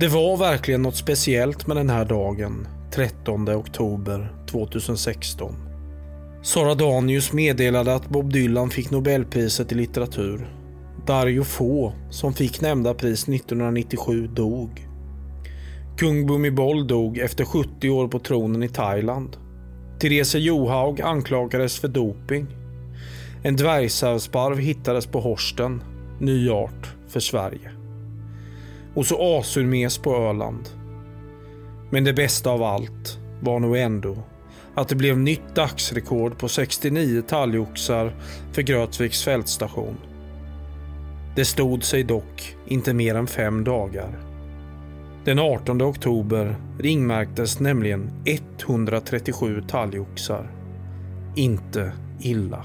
Det 0.00 0.08
var 0.08 0.36
verkligen 0.36 0.82
något 0.82 0.96
speciellt 0.96 1.66
med 1.66 1.76
den 1.76 1.90
här 1.90 2.04
dagen, 2.04 2.68
13 2.90 3.48
oktober 3.48 4.32
2016. 4.50 5.67
Sara 6.42 6.74
Danius 6.74 7.32
meddelade 7.32 7.94
att 7.94 8.08
Bob 8.08 8.32
Dylan 8.32 8.70
fick 8.70 8.90
Nobelpriset 8.90 9.72
i 9.72 9.74
litteratur. 9.74 10.48
Dario 11.06 11.44
Fo, 11.44 11.92
som 12.10 12.34
fick 12.34 12.60
nämnda 12.60 12.94
pris 12.94 13.28
1997, 13.28 14.26
dog. 14.26 14.86
Kung 15.96 16.26
Bhumibol 16.26 16.86
dog 16.86 17.18
efter 17.18 17.44
70 17.44 17.90
år 17.90 18.08
på 18.08 18.18
tronen 18.18 18.62
i 18.62 18.68
Thailand. 18.68 19.36
Therese 20.00 20.34
Johaug 20.34 21.00
anklagades 21.00 21.78
för 21.78 21.88
doping. 21.88 22.46
En 23.42 23.56
dvärgsävsparv 23.56 24.58
hittades 24.58 25.06
på 25.06 25.20
Horsten, 25.20 25.82
ny 26.20 26.50
art 26.50 26.94
för 27.08 27.20
Sverige. 27.20 27.70
Och 28.94 29.06
så 29.06 29.38
asurmes 29.38 29.98
på 29.98 30.16
Öland. 30.16 30.68
Men 31.90 32.04
det 32.04 32.12
bästa 32.12 32.50
av 32.50 32.62
allt 32.62 33.18
var 33.40 33.60
nog 33.60 33.76
ändå 33.76 34.16
att 34.78 34.88
det 34.88 34.94
blev 34.94 35.18
nytt 35.18 35.54
dagsrekord 35.54 36.38
på 36.38 36.48
69 36.48 37.22
talgoxar 37.22 38.14
för 38.52 38.62
Grötviks 38.62 39.24
fältstation. 39.24 39.96
Det 41.36 41.44
stod 41.44 41.84
sig 41.84 42.02
dock 42.02 42.56
inte 42.66 42.94
mer 42.94 43.14
än 43.14 43.26
fem 43.26 43.64
dagar. 43.64 44.18
Den 45.24 45.38
18 45.38 45.82
oktober 45.82 46.56
ringmärktes 46.78 47.60
nämligen 47.60 48.10
137 48.24 49.62
talgoxar. 49.68 50.50
Inte 51.36 51.92
illa. 52.20 52.64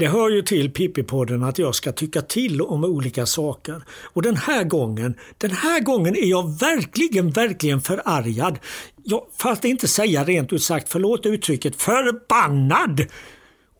Det 0.00 0.08
hör 0.08 0.30
ju 0.30 0.42
till 0.42 0.72
Pippi-podden 0.72 1.48
att 1.48 1.58
jag 1.58 1.74
ska 1.74 1.92
tycka 1.92 2.22
till 2.22 2.62
om 2.62 2.84
olika 2.84 3.26
saker. 3.26 3.82
Och 4.02 4.22
den 4.22 4.36
här 4.36 4.64
gången, 4.64 5.14
den 5.38 5.50
här 5.50 5.80
gången 5.80 6.16
är 6.16 6.26
jag 6.26 6.58
verkligen, 6.58 7.30
verkligen 7.30 7.80
förargad. 7.80 8.58
Jag, 9.04 9.22
för 9.36 9.50
att 9.50 9.64
inte 9.64 9.88
säga 9.88 10.24
rent 10.24 10.52
ut 10.52 10.62
sagt, 10.62 10.88
förlåt 10.88 11.26
uttrycket, 11.26 11.82
förbannad! 11.82 13.00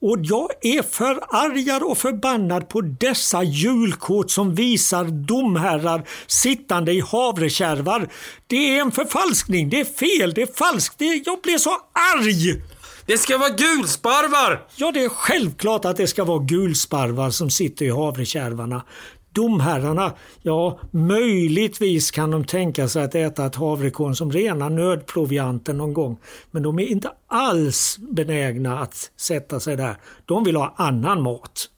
Och 0.01 0.17
jag 0.21 0.49
är 0.61 0.83
förargad 0.83 1.83
och 1.83 1.99
förbannad 1.99 2.69
på 2.69 2.81
dessa 2.81 3.43
julkort 3.43 4.31
som 4.31 4.55
visar 4.55 5.05
domherrar 5.05 6.09
sittande 6.27 6.93
i 6.93 7.01
havrekärvar. 7.01 8.09
Det 8.47 8.77
är 8.77 8.81
en 8.81 8.93
förfalskning, 8.93 9.71
det 9.71 9.81
är 9.81 9.85
fel, 9.85 10.35
det 10.35 10.43
är 10.43 10.55
falskt. 10.55 10.99
Det 10.99 11.05
är, 11.05 11.23
jag 11.25 11.41
blir 11.41 11.59
så 11.59 11.71
arg! 12.17 12.63
Det 13.11 13.19
ska 13.19 13.39
vara 13.39 13.51
gulsparvar! 13.51 14.67
Ja, 14.77 14.93
det 14.95 15.05
är 15.05 15.09
självklart 15.09 15.85
att 15.85 15.97
det 15.97 16.07
ska 16.07 16.25
vara 16.25 16.39
gulsparvar 16.39 17.31
som 17.31 17.51
sitter 17.51 17.85
i 17.85 17.91
havrekärvarna. 17.91 18.85
Domherrarna, 19.33 20.13
ja 20.43 20.81
möjligtvis 20.91 22.11
kan 22.11 22.31
de 22.31 22.45
tänka 22.45 22.89
sig 22.89 23.05
att 23.05 23.15
äta 23.15 23.47
ett 23.47 23.55
havrekorn 23.55 24.15
som 24.15 24.33
rena 24.33 24.69
nödprovianten 24.69 25.79
någon 25.79 25.93
gång. 25.93 26.19
Men 26.51 26.63
de 26.63 26.79
är 26.79 26.87
inte 26.87 27.11
alls 27.27 27.99
benägna 27.99 28.81
att 28.81 29.11
sätta 29.17 29.61
sig 29.61 29.77
där. 29.77 29.97
De 30.25 30.45
vill 30.45 30.57
ha 30.57 30.75
annan 30.77 31.23
mat. 31.23 31.69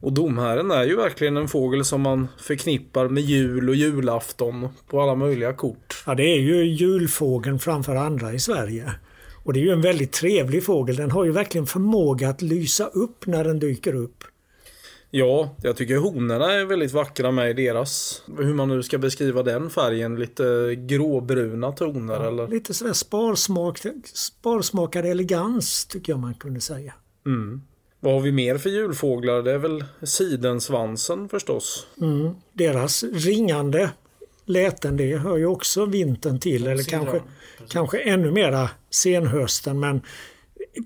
Och 0.00 0.12
domherren 0.12 0.70
är 0.70 0.84
ju 0.84 0.96
verkligen 0.96 1.36
en 1.36 1.48
fågel 1.48 1.84
som 1.84 2.00
man 2.00 2.28
förknippar 2.38 3.08
med 3.08 3.22
jul 3.22 3.68
och 3.68 3.74
julafton 3.74 4.68
på 4.90 5.00
alla 5.00 5.14
möjliga 5.14 5.52
kort. 5.52 6.02
Ja, 6.06 6.14
det 6.14 6.24
är 6.24 6.40
ju 6.40 6.64
julfågeln 6.64 7.58
framför 7.58 7.94
andra 7.96 8.32
i 8.32 8.38
Sverige. 8.38 8.92
Och 9.44 9.52
det 9.52 9.60
är 9.60 9.64
ju 9.64 9.70
en 9.70 9.80
väldigt 9.80 10.12
trevlig 10.12 10.64
fågel. 10.64 10.96
Den 10.96 11.10
har 11.10 11.24
ju 11.24 11.32
verkligen 11.32 11.66
förmåga 11.66 12.28
att 12.28 12.42
lysa 12.42 12.86
upp 12.86 13.26
när 13.26 13.44
den 13.44 13.58
dyker 13.58 13.94
upp. 13.94 14.24
Ja, 15.14 15.56
jag 15.62 15.76
tycker 15.76 15.96
honorna 15.96 16.52
är 16.52 16.64
väldigt 16.64 16.92
vackra 16.92 17.30
med 17.30 17.56
deras, 17.56 18.22
hur 18.38 18.54
man 18.54 18.68
nu 18.68 18.82
ska 18.82 18.98
beskriva 18.98 19.42
den 19.42 19.70
färgen, 19.70 20.16
lite 20.16 20.74
gråbruna 20.78 21.72
toner 21.72 22.14
ja, 22.14 22.28
eller? 22.28 22.48
Lite 22.48 22.74
sådär 22.74 22.92
sparsmak, 22.92 23.78
sparsmakad 24.14 25.06
elegans 25.06 25.86
tycker 25.86 26.12
jag 26.12 26.20
man 26.20 26.34
kunde 26.34 26.60
säga. 26.60 26.94
Mm. 27.26 27.62
Vad 28.00 28.12
har 28.12 28.20
vi 28.20 28.32
mer 28.32 28.58
för 28.58 28.70
julfåglar? 28.70 29.42
Det 29.42 29.52
är 29.52 29.58
väl 29.58 29.84
sidensvansen 30.02 31.28
förstås? 31.28 31.86
Mm. 32.00 32.34
Deras 32.52 33.02
ringande 33.02 33.90
läten 34.44 34.96
det 34.96 35.16
hör 35.16 35.36
ju 35.36 35.46
också 35.46 35.84
vintern 35.84 36.38
till, 36.38 36.66
eller 36.66 36.82
kanske, 36.82 37.22
kanske 37.68 37.98
ännu 37.98 38.30
mera 38.30 38.70
senhösten. 38.90 39.80
Men 39.80 40.00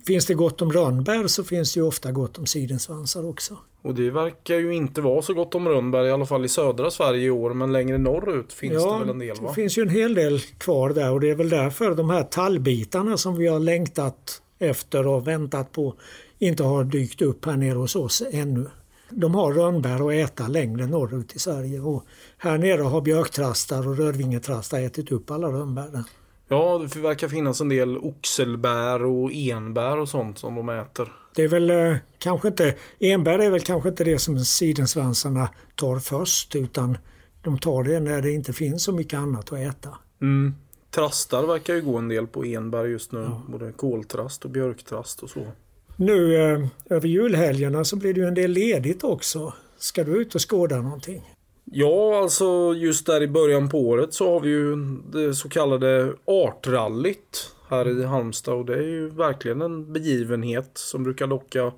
finns 0.07 0.27
det 0.27 0.35
gott 0.35 0.63
om 0.63 0.73
rönnbär 0.73 1.27
så 1.27 1.45
finns 1.45 1.75
det 1.75 1.81
ju 1.81 1.87
ofta 1.87 2.13
gott 2.13 2.39
om 2.39 2.47
sidensvansar 2.47 3.29
också. 3.29 3.59
Och 3.83 3.95
det 3.95 4.11
verkar 4.11 4.55
ju 4.55 4.75
inte 4.75 5.01
vara 5.01 5.23
så 5.23 5.35
gott 5.35 5.55
om 5.55 5.69
rönnbär, 5.69 6.05
i 6.05 6.11
alla 6.11 6.27
fall 6.27 6.45
i 6.45 6.49
södra 6.49 6.91
Sverige 6.91 7.27
i 7.27 7.31
år, 7.31 7.55
men 7.55 7.73
längre 7.73 7.99
norrut 7.99 8.53
finns 8.53 8.75
ja, 8.75 8.93
det 8.93 8.99
väl 8.99 9.09
en 9.09 9.19
del? 9.19 9.37
Va? 9.41 9.49
det 9.49 9.55
finns 9.55 9.79
ju 9.79 9.83
en 9.83 9.89
hel 9.89 10.15
del 10.15 10.41
kvar 10.41 10.91
där 10.91 11.13
och 11.13 11.21
det 11.21 11.31
är 11.31 11.35
väl 11.35 11.49
därför 11.49 11.95
de 11.95 12.11
här 12.11 12.23
tallbitarna 12.23 13.17
som 13.17 13.37
vi 13.37 13.47
har 13.47 13.61
längtat 13.61 14.43
efter 14.59 15.07
och 15.07 15.27
väntat 15.27 15.73
på 15.73 15.95
inte 16.39 16.63
har 16.63 16.85
dykt 16.85 17.23
upp 17.23 17.45
här 17.45 17.57
nere 17.57 17.79
hos 17.79 17.97
oss 17.97 18.23
ännu. 18.31 18.67
De 19.11 19.35
har 19.35 19.53
rönnbär 19.53 20.09
att 20.09 20.31
äta 20.31 20.49
längre 20.49 20.87
norrut 20.87 21.37
i 21.37 21.39
Sverige 21.39 21.81
och 21.81 22.05
här 22.39 22.59
nere 22.59 22.83
har 22.83 23.01
björktrastar 23.01 23.89
och 23.89 23.97
rödvingetrastar 23.97 24.81
ätit 24.81 25.13
upp 25.13 25.31
alla 25.31 25.49
rönnbären. 25.49 26.05
Ja, 26.49 26.79
det 26.79 27.01
verkar 27.01 27.29
finnas 27.29 27.61
en 27.61 27.69
del 27.69 27.99
oxelbär 27.99 29.05
och 29.05 29.31
enbär 29.35 29.99
och 29.99 30.09
sånt 30.09 30.39
som 30.39 30.55
de 30.55 30.69
äter. 30.69 31.13
Det 31.35 31.43
är 31.43 31.49
väl 31.49 31.71
eh, 31.71 31.97
kanske 32.19 32.49
inte, 32.49 32.75
enbär 32.99 33.39
är 33.39 33.51
väl 33.51 33.61
kanske 33.61 33.89
inte 33.89 34.05
det 34.05 34.19
som 34.19 34.39
sidensvansarna 34.39 35.49
tar 35.75 35.99
först 35.99 36.57
utan 36.57 36.99
de 37.43 37.59
tar 37.59 37.85
det 37.85 38.01
när 38.01 38.23
det 38.23 38.33
inte 38.33 38.53
finns 38.53 38.83
så 38.83 38.93
mycket 38.93 39.19
annat 39.19 39.53
att 39.53 39.59
äta. 39.59 39.99
Mm. 40.23 40.55
Trastar 40.91 41.47
verkar 41.47 41.75
ju 41.75 41.83
gå 41.83 41.97
en 41.97 42.09
del 42.09 42.27
på 42.27 42.45
enbär 42.45 42.85
just 42.85 43.13
nu. 43.13 43.21
Ja. 43.21 43.43
Både 43.49 43.73
koltrast 43.73 44.45
och 44.45 44.51
björktrast 44.51 45.23
och 45.23 45.31
så. 45.31 45.47
Nu 45.97 46.35
eh, 46.37 46.67
över 46.91 47.09
julhelgerna 47.09 47.85
så 47.85 47.97
blir 47.97 48.15
det 48.15 48.21
ju 48.21 48.27
en 48.27 48.35
del 48.35 48.51
ledigt 48.51 49.05
också. 49.05 49.53
Ska 49.79 50.05
du 50.05 50.17
ut 50.17 50.35
och 50.35 50.51
skåda 50.51 50.77
någonting? 50.77 51.33
Ja, 51.65 52.19
alltså 52.23 52.75
just 52.77 53.07
där 53.07 53.23
i 53.23 53.29
början 53.29 53.69
på 53.69 53.79
året 53.79 54.15
så 54.15 54.33
har 54.33 54.41
vi 54.41 54.49
ju 54.49 54.77
det 55.13 55.35
så 55.35 55.49
kallade 55.49 56.13
artrallyt 56.25 57.55
här 57.69 58.01
i 58.01 58.05
Halmstad 58.05 58.55
och 58.55 58.67
det 58.67 58.75
är 58.75 58.89
ju 58.89 59.09
verkligen 59.09 59.63
en 59.63 59.93
begivenhet 59.93 60.71
som 60.75 61.05
brukar 61.05 61.27
locka 61.27 61.73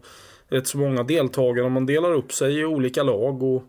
rätt 0.49 0.67
så 0.67 0.79
många 0.79 1.03
deltagare. 1.03 1.69
Man 1.69 1.87
delar 1.87 2.13
upp 2.13 2.33
sig 2.33 2.61
i 2.61 2.65
olika 2.65 3.03
lag 3.03 3.43
och 3.43 3.63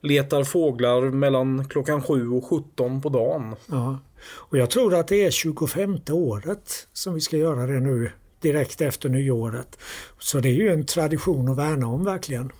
letar 0.00 0.44
fåglar 0.44 1.02
mellan 1.02 1.68
klockan 1.68 2.02
7 2.02 2.30
och 2.30 2.44
17 2.44 3.02
på 3.02 3.08
dagen. 3.08 3.54
Ja. 3.66 3.98
Och 4.34 4.58
jag 4.58 4.70
tror 4.70 4.94
att 4.94 5.08
det 5.08 5.24
är 5.24 5.30
25 5.30 5.98
året 6.10 6.88
som 6.92 7.14
vi 7.14 7.20
ska 7.20 7.36
göra 7.36 7.66
det 7.66 7.80
nu 7.80 8.10
direkt 8.42 8.80
efter 8.80 9.08
nyåret. 9.08 9.78
Så 10.18 10.40
det 10.40 10.48
är 10.48 10.54
ju 10.54 10.72
en 10.72 10.86
tradition 10.86 11.48
att 11.48 11.58
värna 11.58 11.86
om 11.86 12.04
verkligen. 12.04 12.52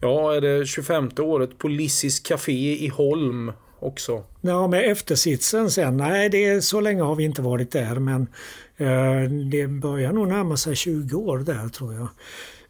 Ja, 0.00 0.34
är 0.34 0.40
det 0.40 0.66
25 0.66 1.10
året 1.18 1.58
på 1.58 1.68
Lissis 1.68 2.20
Café 2.20 2.84
i 2.84 2.88
Holm 2.88 3.52
också? 3.78 4.24
Ja, 4.40 4.68
med 4.68 4.90
eftersitsen 4.90 5.70
sen. 5.70 5.96
Nej, 5.96 6.28
det 6.28 6.44
är, 6.44 6.60
så 6.60 6.80
länge 6.80 7.02
har 7.02 7.14
vi 7.14 7.24
inte 7.24 7.42
varit 7.42 7.70
där 7.70 7.94
men 7.94 8.26
eh, 8.76 9.30
det 9.50 9.66
börjar 9.66 10.12
nog 10.12 10.28
närma 10.28 10.56
sig 10.56 10.76
20 10.76 11.16
år 11.16 11.38
där 11.38 11.68
tror 11.68 11.94
jag. 11.94 12.08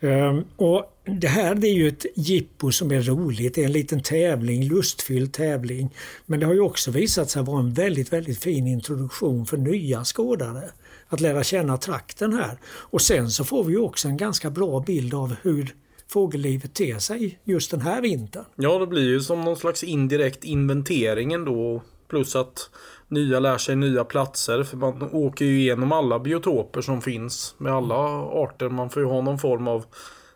Eh, 0.00 0.38
och 0.56 0.84
Det 1.20 1.28
här 1.28 1.54
det 1.54 1.68
är 1.68 1.74
ju 1.74 1.88
ett 1.88 2.06
jippo 2.14 2.72
som 2.72 2.92
är 2.92 3.02
roligt. 3.02 3.54
Det 3.54 3.60
är 3.60 3.64
en 3.64 3.72
liten 3.72 4.02
tävling, 4.02 4.68
lustfylld 4.68 5.32
tävling. 5.32 5.94
Men 6.26 6.40
det 6.40 6.46
har 6.46 6.54
ju 6.54 6.60
också 6.60 6.90
visat 6.90 7.30
sig 7.30 7.42
vara 7.42 7.60
en 7.60 7.72
väldigt, 7.72 8.12
väldigt 8.12 8.42
fin 8.42 8.66
introduktion 8.66 9.46
för 9.46 9.56
nya 9.56 10.04
skådare 10.04 10.70
att 11.08 11.20
lära 11.20 11.44
känna 11.44 11.76
trakten 11.76 12.32
här. 12.32 12.58
Och 12.66 13.02
sen 13.02 13.30
så 13.30 13.44
får 13.44 13.64
vi 13.64 13.76
också 13.76 14.08
en 14.08 14.16
ganska 14.16 14.50
bra 14.50 14.80
bild 14.80 15.14
av 15.14 15.34
hur 15.42 15.74
fågellivet 16.08 16.74
ter 16.74 16.98
sig 16.98 17.38
just 17.44 17.70
den 17.70 17.80
här 17.80 18.02
vintern. 18.02 18.44
Ja, 18.56 18.78
det 18.78 18.86
blir 18.86 19.08
ju 19.08 19.20
som 19.20 19.44
någon 19.44 19.56
slags 19.56 19.84
indirekt 19.84 20.44
inventering 20.44 21.32
ändå. 21.32 21.82
Plus 22.08 22.36
att 22.36 22.70
nya 23.08 23.40
lär 23.40 23.58
sig 23.58 23.76
nya 23.76 24.04
platser. 24.04 24.64
För 24.64 24.76
man 24.76 25.10
åker 25.12 25.44
ju 25.44 25.60
igenom 25.60 25.92
alla 25.92 26.18
biotoper 26.18 26.80
som 26.80 27.02
finns 27.02 27.54
med 27.58 27.72
alla 27.72 27.94
arter. 28.22 28.68
Man 28.68 28.90
får 28.90 29.02
ju 29.02 29.08
ha 29.08 29.20
någon 29.20 29.38
form 29.38 29.68
av 29.68 29.84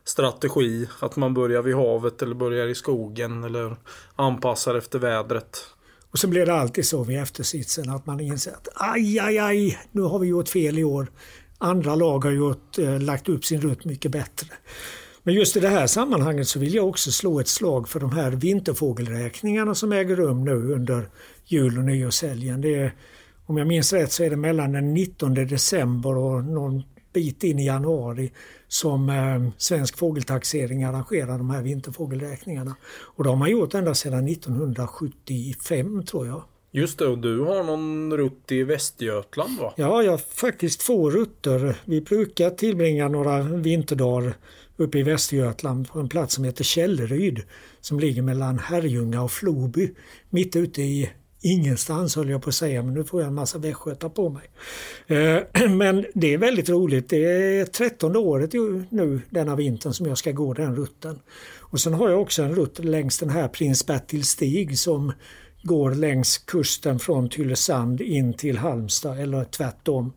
strategi. 0.04 0.88
Att 1.00 1.16
man 1.16 1.34
börjar 1.34 1.62
vid 1.62 1.74
havet 1.74 2.22
eller 2.22 2.34
börjar 2.34 2.68
i 2.68 2.74
skogen 2.74 3.44
eller 3.44 3.76
anpassar 4.16 4.74
efter 4.74 4.98
vädret. 4.98 5.66
Och 6.10 6.18
så 6.18 6.28
blir 6.28 6.46
det 6.46 6.54
alltid 6.54 6.86
så 6.86 7.04
vid 7.04 7.18
eftersitsen 7.18 7.90
att 7.90 8.06
man 8.06 8.20
inser 8.20 8.50
att 8.50 8.68
aj, 8.74 9.18
aj, 9.18 9.38
aj, 9.38 9.78
nu 9.92 10.02
har 10.02 10.18
vi 10.18 10.28
gjort 10.28 10.48
fel 10.48 10.78
i 10.78 10.84
år. 10.84 11.10
Andra 11.58 11.94
lag 11.94 12.24
har 12.24 12.30
gjort, 12.30 12.78
eh, 12.78 13.00
lagt 13.00 13.28
upp 13.28 13.44
sin 13.44 13.60
rutt 13.60 13.84
mycket 13.84 14.12
bättre. 14.12 14.48
Men 15.22 15.34
just 15.34 15.56
i 15.56 15.60
det 15.60 15.68
här 15.68 15.86
sammanhanget 15.86 16.48
så 16.48 16.58
vill 16.58 16.74
jag 16.74 16.88
också 16.88 17.10
slå 17.10 17.40
ett 17.40 17.48
slag 17.48 17.88
för 17.88 18.00
de 18.00 18.12
här 18.12 18.30
vinterfågelräkningarna 18.30 19.74
som 19.74 19.92
äger 19.92 20.16
rum 20.16 20.44
nu 20.44 20.72
under 20.72 21.08
jul 21.46 21.78
och 21.78 21.84
nyårshelgen. 21.84 22.60
Det 22.60 22.74
är, 22.74 22.94
om 23.46 23.56
jag 23.56 23.66
minns 23.66 23.92
rätt 23.92 24.12
så 24.12 24.22
är 24.22 24.30
det 24.30 24.36
mellan 24.36 24.72
den 24.72 24.94
19 24.94 25.34
december 25.34 26.16
och 26.16 26.44
någon 26.44 26.82
bit 27.12 27.44
in 27.44 27.58
i 27.58 27.66
januari 27.66 28.32
som 28.68 29.08
eh, 29.08 29.50
Svensk 29.58 29.98
Fågeltaxering 29.98 30.84
arrangerar 30.84 31.38
de 31.38 31.50
här 31.50 31.62
vinterfågelräkningarna. 31.62 32.76
Och 33.02 33.24
det 33.24 33.30
har 33.30 33.36
man 33.36 33.50
gjort 33.50 33.74
ända 33.74 33.94
sedan 33.94 34.28
1975 34.28 36.02
tror 36.06 36.26
jag. 36.26 36.42
Just 36.72 36.98
det, 36.98 37.06
och 37.06 37.18
du 37.18 37.40
har 37.40 37.64
någon 37.64 38.16
rutt 38.16 38.52
i 38.52 38.62
Västergötland 38.62 39.58
va? 39.58 39.74
Ja, 39.76 40.02
jag 40.02 40.10
har 40.10 40.18
faktiskt 40.18 40.80
två 40.80 41.10
rutter. 41.10 41.76
Vi 41.84 42.00
brukar 42.00 42.50
tillbringa 42.50 43.08
några 43.08 43.42
vinterdagar 43.42 44.34
uppe 44.76 44.98
i 44.98 45.02
Västergötland 45.02 45.88
på 45.88 46.00
en 46.00 46.08
plats 46.08 46.34
som 46.34 46.44
heter 46.44 46.64
Källeryd 46.64 47.42
som 47.80 48.00
ligger 48.00 48.22
mellan 48.22 48.58
Herrljunga 48.58 49.22
och 49.22 49.32
Floby. 49.32 49.94
Mitt 50.30 50.56
ute 50.56 50.82
i 50.82 51.10
ingenstans 51.40 52.16
höll 52.16 52.30
jag 52.30 52.42
på 52.42 52.48
att 52.48 52.54
säga, 52.54 52.82
men 52.82 52.94
nu 52.94 53.04
får 53.04 53.20
jag 53.20 53.28
en 53.28 53.34
massa 53.34 53.58
västgötar 53.58 54.08
på 54.08 54.28
mig. 54.28 54.50
Eh, 55.06 55.68
men 55.70 56.06
det 56.14 56.34
är 56.34 56.38
väldigt 56.38 56.68
roligt. 56.68 57.08
Det 57.08 57.24
är 57.24 57.64
trettonde 57.64 58.18
året 58.18 58.52
nu 58.88 59.20
denna 59.30 59.56
vintern 59.56 59.92
som 59.92 60.06
jag 60.06 60.18
ska 60.18 60.32
gå 60.32 60.54
den 60.54 60.76
rutten. 60.76 61.18
Och 61.58 61.80
sen 61.80 61.94
har 61.94 62.10
jag 62.10 62.20
också 62.20 62.42
en 62.42 62.54
rutt 62.54 62.78
längs 62.78 63.18
den 63.18 63.30
här 63.30 63.48
Prins 63.48 63.86
Bertil 63.86 64.24
stig 64.24 64.78
som 64.78 65.12
går 65.62 65.94
längs 65.94 66.38
kusten 66.38 66.98
från 66.98 67.28
Tylösand 67.28 68.00
in 68.00 68.34
till 68.34 68.58
Halmstad 68.58 69.20
eller 69.20 69.44
tvärtom. 69.44 70.12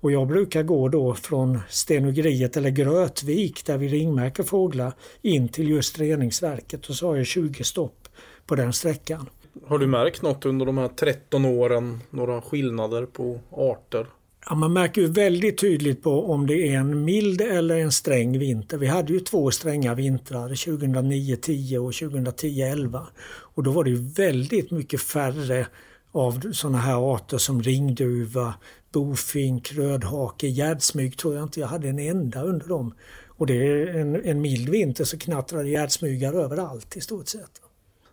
Och 0.00 0.12
jag 0.12 0.28
brukar 0.28 0.62
gå 0.62 0.88
då 0.88 1.14
från 1.14 1.60
Stenugeriet 1.68 2.56
eller 2.56 2.70
Grötvik 2.70 3.66
där 3.66 3.78
vi 3.78 3.88
ringmärker 3.88 4.42
fåglar 4.42 4.92
in 5.22 5.48
till 5.48 5.68
just 5.68 5.98
reningsverket 5.98 6.86
och 6.86 6.94
så 6.94 7.06
har 7.06 7.16
jag 7.16 7.26
20 7.26 7.64
stopp 7.64 8.08
på 8.46 8.54
den 8.54 8.72
sträckan. 8.72 9.28
Har 9.66 9.78
du 9.78 9.86
märkt 9.86 10.22
något 10.22 10.46
under 10.46 10.66
de 10.66 10.78
här 10.78 10.88
13 10.88 11.44
åren? 11.44 12.00
Några 12.10 12.40
skillnader 12.40 13.06
på 13.06 13.40
arter? 13.50 14.06
Ja, 14.46 14.54
man 14.54 14.72
märker 14.72 15.00
ju 15.00 15.06
väldigt 15.06 15.58
tydligt 15.58 16.02
på 16.02 16.32
om 16.32 16.46
det 16.46 16.68
är 16.68 16.78
en 16.78 17.04
mild 17.04 17.40
eller 17.40 17.76
en 17.76 17.92
sträng 17.92 18.38
vinter. 18.38 18.78
Vi 18.78 18.86
hade 18.86 19.12
ju 19.12 19.20
två 19.20 19.50
stränga 19.50 19.94
vintrar, 19.94 20.48
2009-10 20.48 21.78
och 21.78 21.92
2010-11. 21.92 23.06
Och 23.26 23.62
då 23.62 23.70
var 23.70 23.84
det 23.84 23.90
ju 23.90 24.10
väldigt 24.16 24.70
mycket 24.70 25.00
färre 25.00 25.66
av 26.12 26.52
sådana 26.52 26.78
här 26.78 27.14
arter 27.14 27.38
som 27.38 27.62
ringduva, 27.62 28.54
bofink, 28.92 29.72
rödhake, 29.72 30.46
gärdsmyg 30.46 31.18
tror 31.18 31.34
jag 31.34 31.42
inte 31.42 31.60
jag 31.60 31.68
hade 31.68 31.88
en 31.88 31.98
enda 31.98 32.42
under 32.42 32.68
dem. 32.68 32.94
Och 33.26 33.46
det 33.46 33.54
är 33.54 33.86
en, 33.86 34.24
en 34.24 34.40
mild 34.40 34.68
vinter 34.68 35.04
så 35.04 35.16
det 35.62 35.68
gärdsmygar 35.68 36.32
överallt 36.32 36.96
i 36.96 37.00
stort 37.00 37.28
sett. 37.28 37.67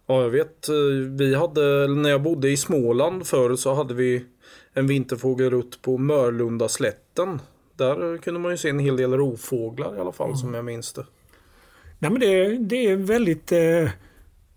Ja, 0.08 0.22
jag 0.22 0.30
vet. 0.30 0.70
eh, 0.70 0.76
Vi 1.10 1.36
hade, 1.36 1.88
när 1.88 2.10
jag 2.10 2.22
bodde 2.22 2.50
i 2.50 2.58
Småland 2.58 3.28
förr 3.28 3.56
så 3.56 3.74
hade 3.74 3.94
vi 3.94 4.26
en 4.74 4.88
vinterfågelrutt 4.88 5.82
på 5.82 5.98
Mörlunda 5.98 6.70
slätten. 6.70 7.42
Där 7.78 8.18
kunde 8.18 8.40
man 8.40 8.52
ju 8.52 8.58
se 8.58 8.70
en 8.70 8.80
hel 8.80 8.98
del 8.98 9.14
rovfåglar 9.14 9.98
i 9.98 10.00
alla 10.00 10.12
fall 10.12 10.38
som 10.38 10.54
jag 10.54 10.66
minns 10.66 10.94
det. 10.94 11.06
Nej, 12.00 12.12
men 12.12 12.20
det, 12.20 12.58
det 12.58 12.86
är 12.88 12.96
väldigt, 12.96 13.52
eh, 13.52 13.90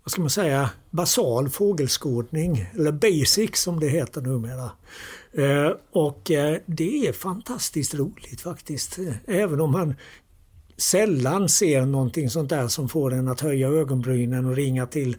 vad 0.03 0.11
ska 0.11 0.21
man 0.21 0.29
säga, 0.29 0.69
basal 0.89 1.49
fågelskådning. 1.49 2.65
Eller 2.75 2.91
basic 2.91 3.57
som 3.57 3.79
det 3.79 3.87
heter 3.87 4.21
numera. 4.21 4.71
Eh, 5.31 5.71
och 5.91 6.31
eh, 6.31 6.57
det 6.65 7.07
är 7.07 7.13
fantastiskt 7.13 7.95
roligt 7.95 8.41
faktiskt. 8.41 8.99
Även 9.27 9.61
om 9.61 9.71
man 9.71 9.95
sällan 10.79 11.49
ser 11.49 11.85
någonting 11.85 12.29
sånt 12.29 12.49
där 12.49 12.67
som 12.67 12.89
får 12.89 13.13
en 13.13 13.27
att 13.27 13.41
höja 13.41 13.67
ögonbrynen 13.67 14.45
och 14.45 14.55
ringa 14.55 14.85
till 14.85 15.17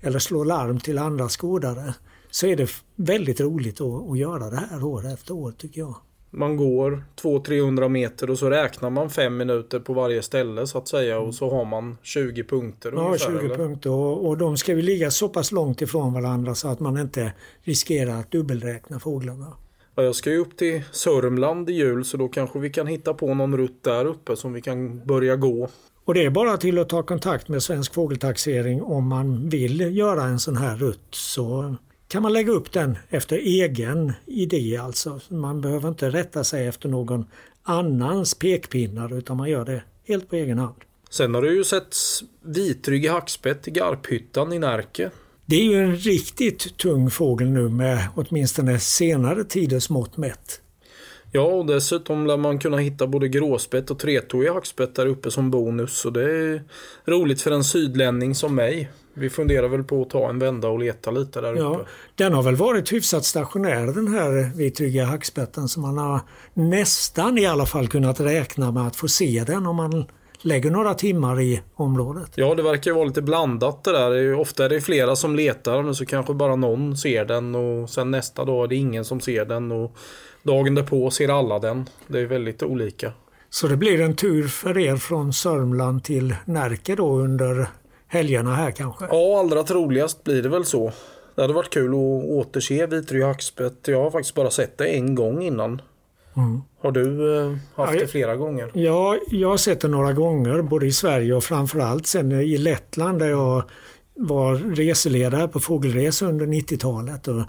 eller 0.00 0.18
slå 0.18 0.44
larm 0.44 0.80
till 0.80 0.98
andra 0.98 1.28
skådare. 1.28 1.94
Så 2.30 2.46
är 2.46 2.56
det 2.56 2.70
väldigt 2.96 3.40
roligt 3.40 3.80
att, 3.80 4.10
att 4.10 4.18
göra 4.18 4.50
det 4.50 4.56
här 4.70 4.84
år 4.84 5.06
efter 5.12 5.34
år 5.34 5.52
tycker 5.58 5.80
jag. 5.80 5.94
Man 6.30 6.56
går 6.56 7.04
200-300 7.22 7.88
meter 7.88 8.30
och 8.30 8.38
så 8.38 8.50
räknar 8.50 8.90
man 8.90 9.10
fem 9.10 9.36
minuter 9.36 9.80
på 9.80 9.92
varje 9.92 10.22
ställe 10.22 10.66
så 10.66 10.78
att 10.78 10.88
säga 10.88 11.18
och 11.18 11.34
så 11.34 11.50
har 11.50 11.64
man 11.64 11.98
20 12.02 12.44
punkter 12.44 12.92
Ja, 12.92 13.06
ungefär, 13.06 13.26
20 13.26 13.38
eller? 13.38 13.56
punkter 13.56 13.90
och, 13.90 14.28
och 14.28 14.38
de 14.38 14.56
ska 14.56 14.72
ju 14.72 14.82
ligga 14.82 15.10
så 15.10 15.28
pass 15.28 15.52
långt 15.52 15.82
ifrån 15.82 16.12
varandra 16.12 16.54
så 16.54 16.68
att 16.68 16.80
man 16.80 16.98
inte 16.98 17.32
riskerar 17.62 18.20
att 18.20 18.30
dubbelräkna 18.30 19.00
fåglarna. 19.00 19.56
Ja, 19.94 20.02
jag 20.02 20.14
ska 20.14 20.30
ju 20.30 20.38
upp 20.38 20.56
till 20.56 20.82
Sörmland 20.92 21.70
i 21.70 21.72
jul 21.72 22.04
så 22.04 22.16
då 22.16 22.28
kanske 22.28 22.58
vi 22.58 22.70
kan 22.70 22.86
hitta 22.86 23.14
på 23.14 23.34
någon 23.34 23.56
rutt 23.56 23.82
där 23.82 24.04
uppe 24.04 24.36
som 24.36 24.52
vi 24.52 24.60
kan 24.60 25.06
börja 25.06 25.36
gå. 25.36 25.68
Och 26.04 26.14
det 26.14 26.24
är 26.24 26.30
bara 26.30 26.56
till 26.56 26.78
att 26.78 26.88
ta 26.88 27.02
kontakt 27.02 27.48
med 27.48 27.62
Svensk 27.62 27.94
Fågeltaxering 27.94 28.82
om 28.82 29.08
man 29.08 29.48
vill 29.48 29.96
göra 29.96 30.22
en 30.22 30.38
sån 30.38 30.56
här 30.56 30.76
rutt 30.76 31.08
så 31.10 31.76
kan 32.08 32.22
man 32.22 32.32
lägga 32.32 32.52
upp 32.52 32.72
den 32.72 32.98
efter 33.08 33.36
egen 33.36 34.12
idé 34.26 34.76
alltså. 34.76 35.20
Man 35.28 35.60
behöver 35.60 35.88
inte 35.88 36.10
rätta 36.10 36.44
sig 36.44 36.66
efter 36.66 36.88
någon 36.88 37.24
annans 37.62 38.34
pekpinnar 38.34 39.18
utan 39.18 39.36
man 39.36 39.50
gör 39.50 39.64
det 39.64 39.82
helt 40.04 40.28
på 40.28 40.36
egen 40.36 40.58
hand. 40.58 40.76
Sen 41.10 41.34
har 41.34 41.42
det 41.42 41.52
ju 41.52 41.64
setts 41.64 42.24
vitryggig 42.42 43.08
hackspett 43.08 43.68
i 43.68 43.70
Garphyttan 43.70 44.52
i 44.52 44.58
Närke. 44.58 45.10
Det 45.46 45.56
är 45.56 45.64
ju 45.64 45.84
en 45.84 45.96
riktigt 45.96 46.76
tung 46.76 47.10
fågel 47.10 47.48
nu 47.50 47.68
med 47.68 48.08
åtminstone 48.14 48.78
senare 48.78 49.44
tiders 49.44 49.90
mått 49.90 50.16
mätt. 50.16 50.60
Ja, 51.34 51.42
och 51.42 51.66
dessutom 51.66 52.26
lär 52.26 52.36
man 52.36 52.58
kunna 52.58 52.76
hitta 52.76 53.06
både 53.06 53.28
gråspett 53.28 53.90
och 53.90 53.98
tretåig 53.98 54.48
hackspett 54.48 54.94
där 54.94 55.06
uppe 55.06 55.30
som 55.30 55.50
bonus. 55.50 55.92
Så 55.98 56.10
det 56.10 56.22
är 56.22 56.62
roligt 57.06 57.42
för 57.42 57.50
en 57.50 57.64
sydlänning 57.64 58.34
som 58.34 58.54
mig. 58.54 58.90
Vi 59.14 59.30
funderar 59.30 59.68
väl 59.68 59.84
på 59.84 60.02
att 60.02 60.10
ta 60.10 60.28
en 60.30 60.38
vända 60.38 60.68
och 60.68 60.78
leta 60.78 61.10
lite 61.10 61.40
där 61.40 61.54
Ja, 61.56 61.76
uppe. 61.76 61.90
den 62.14 62.32
har 62.32 62.42
väl 62.42 62.56
varit 62.56 62.92
hyfsat 62.92 63.24
stationär 63.24 63.86
den 63.86 64.08
här 64.08 64.56
vitryggiga 64.56 65.04
hackspetten 65.04 65.68
så 65.68 65.80
man 65.80 65.98
har 65.98 66.20
nästan 66.54 67.38
i 67.38 67.46
alla 67.46 67.66
fall 67.66 67.88
kunnat 67.88 68.20
räkna 68.20 68.72
med 68.72 68.86
att 68.86 68.96
få 68.96 69.08
se 69.08 69.44
den 69.46 69.66
om 69.66 69.76
man 69.76 70.04
lägger 70.42 70.70
några 70.70 70.94
timmar 70.94 71.40
i 71.40 71.62
området. 71.74 72.30
Ja, 72.34 72.54
det 72.54 72.62
verkar 72.62 72.90
ju 72.90 72.94
vara 72.94 73.04
lite 73.04 73.22
blandat 73.22 73.84
det 73.84 73.92
där. 73.92 74.34
Ofta 74.34 74.64
är 74.64 74.68
det 74.68 74.80
flera 74.80 75.16
som 75.16 75.36
letar 75.36 75.82
men 75.82 75.94
så 75.94 76.06
kanske 76.06 76.34
bara 76.34 76.56
någon 76.56 76.96
ser 76.96 77.24
den 77.24 77.54
och 77.54 77.90
sen 77.90 78.10
nästa 78.10 78.44
dag 78.44 78.64
är 78.64 78.68
det 78.68 78.76
ingen 78.76 79.04
som 79.04 79.20
ser 79.20 79.44
den 79.44 79.72
och 79.72 79.96
dagen 80.42 80.74
därpå 80.74 81.10
ser 81.10 81.38
alla 81.38 81.58
den. 81.58 81.88
Det 82.06 82.20
är 82.20 82.26
väldigt 82.26 82.62
olika. 82.62 83.12
Så 83.50 83.66
det 83.66 83.76
blir 83.76 84.00
en 84.00 84.16
tur 84.16 84.48
för 84.48 84.78
er 84.78 84.96
från 84.96 85.32
Sörmland 85.32 86.04
till 86.04 86.34
Närke 86.44 86.94
då 86.94 87.16
under 87.16 87.66
helgerna 88.06 88.54
här 88.54 88.70
kanske? 88.70 89.06
Ja, 89.10 89.40
allra 89.40 89.62
troligast 89.62 90.24
blir 90.24 90.42
det 90.42 90.48
väl 90.48 90.64
så. 90.64 90.92
Det 91.34 91.42
hade 91.42 91.54
varit 91.54 91.70
kul 91.70 91.90
att 91.90 92.24
återse 92.24 92.86
vitryggig 92.86 93.26
hackspett. 93.26 93.88
Jag 93.88 94.02
har 94.02 94.10
faktiskt 94.10 94.34
bara 94.34 94.50
sett 94.50 94.78
det 94.78 94.86
en 94.86 95.14
gång 95.14 95.42
innan. 95.42 95.82
Har 96.82 96.92
du 96.92 97.36
eh, 97.38 97.56
haft 97.74 97.94
Ja, 97.94 98.00
det 98.00 98.06
flera 98.06 98.36
gånger? 98.36 98.70
Ja, 98.74 99.18
jag 99.28 99.48
har 99.48 99.56
sett 99.56 99.80
det 99.80 99.88
några 99.88 100.12
gånger 100.12 100.62
både 100.62 100.86
i 100.86 100.92
Sverige 100.92 101.34
och 101.34 101.44
framförallt 101.44 102.06
sen 102.06 102.32
i 102.32 102.58
Lettland 102.58 103.18
där 103.18 103.28
jag 103.28 103.62
var 104.14 104.54
reseledare 104.74 105.48
på 105.48 105.60
fågelresor 105.60 106.28
under 106.28 106.46
90-talet. 106.46 107.28
Och 107.28 107.42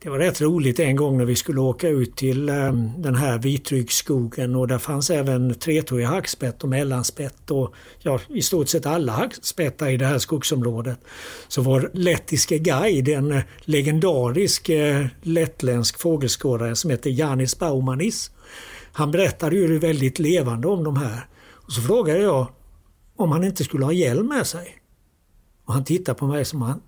det 0.00 0.10
var 0.10 0.18
rätt 0.18 0.40
roligt 0.40 0.80
en 0.80 0.96
gång 0.96 1.18
när 1.18 1.24
vi 1.24 1.36
skulle 1.36 1.60
åka 1.60 1.88
ut 1.88 2.16
till 2.16 2.48
eh, 2.48 2.72
den 2.98 3.14
här 3.14 3.38
vitryggskogen 3.38 4.54
och 4.54 4.68
där 4.68 4.78
fanns 4.78 5.10
även 5.10 5.54
tretåig 5.54 6.04
hackspett 6.04 6.62
och 6.62 6.68
mellanspett 6.68 7.50
och 7.50 7.74
ja, 7.98 8.20
i 8.28 8.42
stort 8.42 8.68
sett 8.68 8.86
alla 8.86 9.12
hackspettar 9.12 9.88
i 9.88 9.96
det 9.96 10.06
här 10.06 10.18
skogsområdet. 10.18 10.98
Så 11.48 11.62
vår 11.62 11.90
lettiske 11.94 12.58
guide, 12.58 13.08
en 13.08 13.40
legendarisk 13.60 14.68
eh, 14.68 15.06
lettländsk 15.22 16.00
fågelskådare 16.00 16.76
som 16.76 16.90
heter 16.90 17.10
Janis 17.10 17.58
Baumanis. 17.58 18.30
Han 18.92 19.10
berättade 19.10 19.56
ju 19.56 19.78
väldigt 19.78 20.18
levande 20.18 20.68
om 20.68 20.84
de 20.84 20.96
här. 20.96 21.26
Och 21.50 21.72
så 21.72 21.82
frågade 21.82 22.20
jag 22.20 22.46
om 23.16 23.32
han 23.32 23.44
inte 23.44 23.64
skulle 23.64 23.84
ha 23.84 23.92
hjälm 23.92 24.26
med 24.26 24.46
sig. 24.46 24.78
Och 25.64 25.74
han 25.74 25.84
tittade 25.84 26.18
på 26.18 26.26
mig 26.26 26.44
som 26.44 26.62
han, 26.62 26.80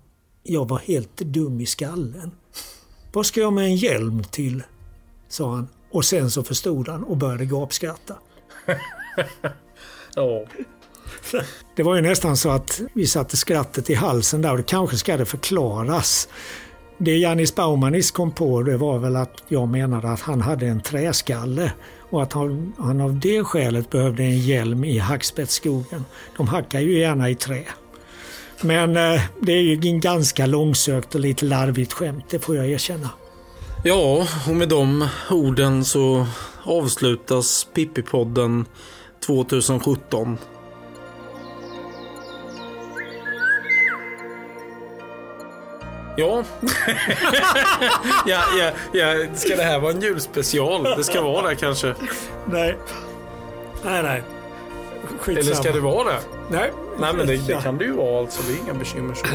jag 0.43 0.67
var 0.67 0.79
helt 0.79 1.17
dum 1.17 1.61
i 1.61 1.65
skallen. 1.65 2.31
Vad 3.13 3.25
ska 3.25 3.39
jag 3.39 3.53
med 3.53 3.65
en 3.65 3.75
hjälm 3.75 4.23
till? 4.23 4.63
sa 5.29 5.53
han. 5.53 5.67
Och 5.91 6.05
sen 6.05 6.31
så 6.31 6.43
förstod 6.43 6.87
han 6.87 7.03
och 7.03 7.17
började 7.17 7.45
gapskratta. 7.45 8.15
Ja. 10.15 10.45
Det 11.75 11.83
var 11.83 11.95
ju 11.95 12.01
nästan 12.01 12.37
så 12.37 12.49
att 12.49 12.81
vi 12.93 13.07
satte 13.07 13.37
skrattet 13.37 13.89
i 13.89 13.93
halsen 13.93 14.41
där 14.41 14.51
och 14.51 14.57
det 14.57 14.63
kanske 14.63 14.97
ska 14.97 15.17
det 15.17 15.25
förklaras. 15.25 16.27
Det 16.97 17.17
Janis 17.17 17.55
Baumanis 17.55 18.11
kom 18.11 18.31
på 18.31 18.61
det 18.61 18.77
var 18.77 18.99
väl 18.99 19.15
att 19.15 19.43
jag 19.47 19.67
menade 19.67 20.09
att 20.09 20.21
han 20.21 20.41
hade 20.41 20.67
en 20.67 20.81
träskalle 20.81 21.73
och 22.11 22.23
att 22.23 22.33
han, 22.33 22.73
han 22.77 23.01
av 23.01 23.19
det 23.19 23.43
skälet 23.43 23.89
behövde 23.89 24.23
en 24.23 24.39
hjälm 24.39 24.83
i 24.83 24.97
hackspettsskogen. 24.97 26.05
De 26.37 26.47
hackar 26.47 26.79
ju 26.79 26.99
gärna 26.99 27.29
i 27.29 27.35
trä. 27.35 27.63
Men 28.61 28.97
eh, 28.97 29.21
det 29.39 29.51
är 29.51 29.61
ju 29.61 29.89
en 29.89 29.99
ganska 29.99 30.45
långsökt 30.45 31.15
och 31.15 31.21
lite 31.21 31.45
larvigt 31.45 31.93
skämt, 31.93 32.25
det 32.29 32.39
får 32.39 32.55
jag 32.55 32.67
erkänna. 32.69 33.09
ja, 33.83 34.27
och 34.47 34.55
med 34.55 34.69
de 34.69 35.07
orden 35.29 35.85
så 35.85 36.27
avslutas 36.63 37.67
Pippi-podden 37.75 38.65
2017. 39.25 40.37
Ja. 46.17 46.43
ja, 48.25 48.43
ja, 48.57 48.71
ja, 48.93 49.35
ska 49.35 49.55
det 49.55 49.63
här 49.63 49.79
vara 49.79 49.91
en 49.91 50.01
julspecial? 50.01 50.83
Det 50.83 51.03
ska 51.03 51.21
vara 51.21 51.49
det 51.49 51.55
kanske. 51.55 51.95
Nej, 52.45 52.77
nej, 53.83 54.03
nej. 54.03 54.23
Skitsamma. 55.19 55.39
Eller 55.39 55.53
ska 55.53 55.71
det 55.71 55.79
vara 55.79 56.11
det? 56.11 56.19
Nej, 56.49 56.71
Nej, 56.99 57.13
men 57.13 57.27
det, 57.27 57.47
det 57.47 57.63
kan 57.63 57.77
det 57.77 57.85
ju 57.85 57.91
vara 57.91 58.19
alltså. 58.19 58.41
Det 58.47 58.53
är 58.53 58.57
inga 58.63 58.73
bekymmer 58.73 59.13
så. 59.13 59.25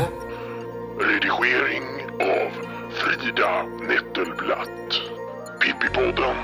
Redigering 1.01 1.85
av 2.21 2.51
Frida 2.93 3.63
Nettelblatt. 3.89 5.01
Pippipodden 5.61 6.37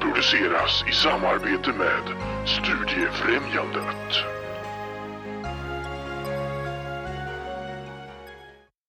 produceras 0.00 0.84
i 0.88 0.92
samarbete 0.92 1.70
med 1.78 2.02
Studiefrämjandet. 2.46 4.12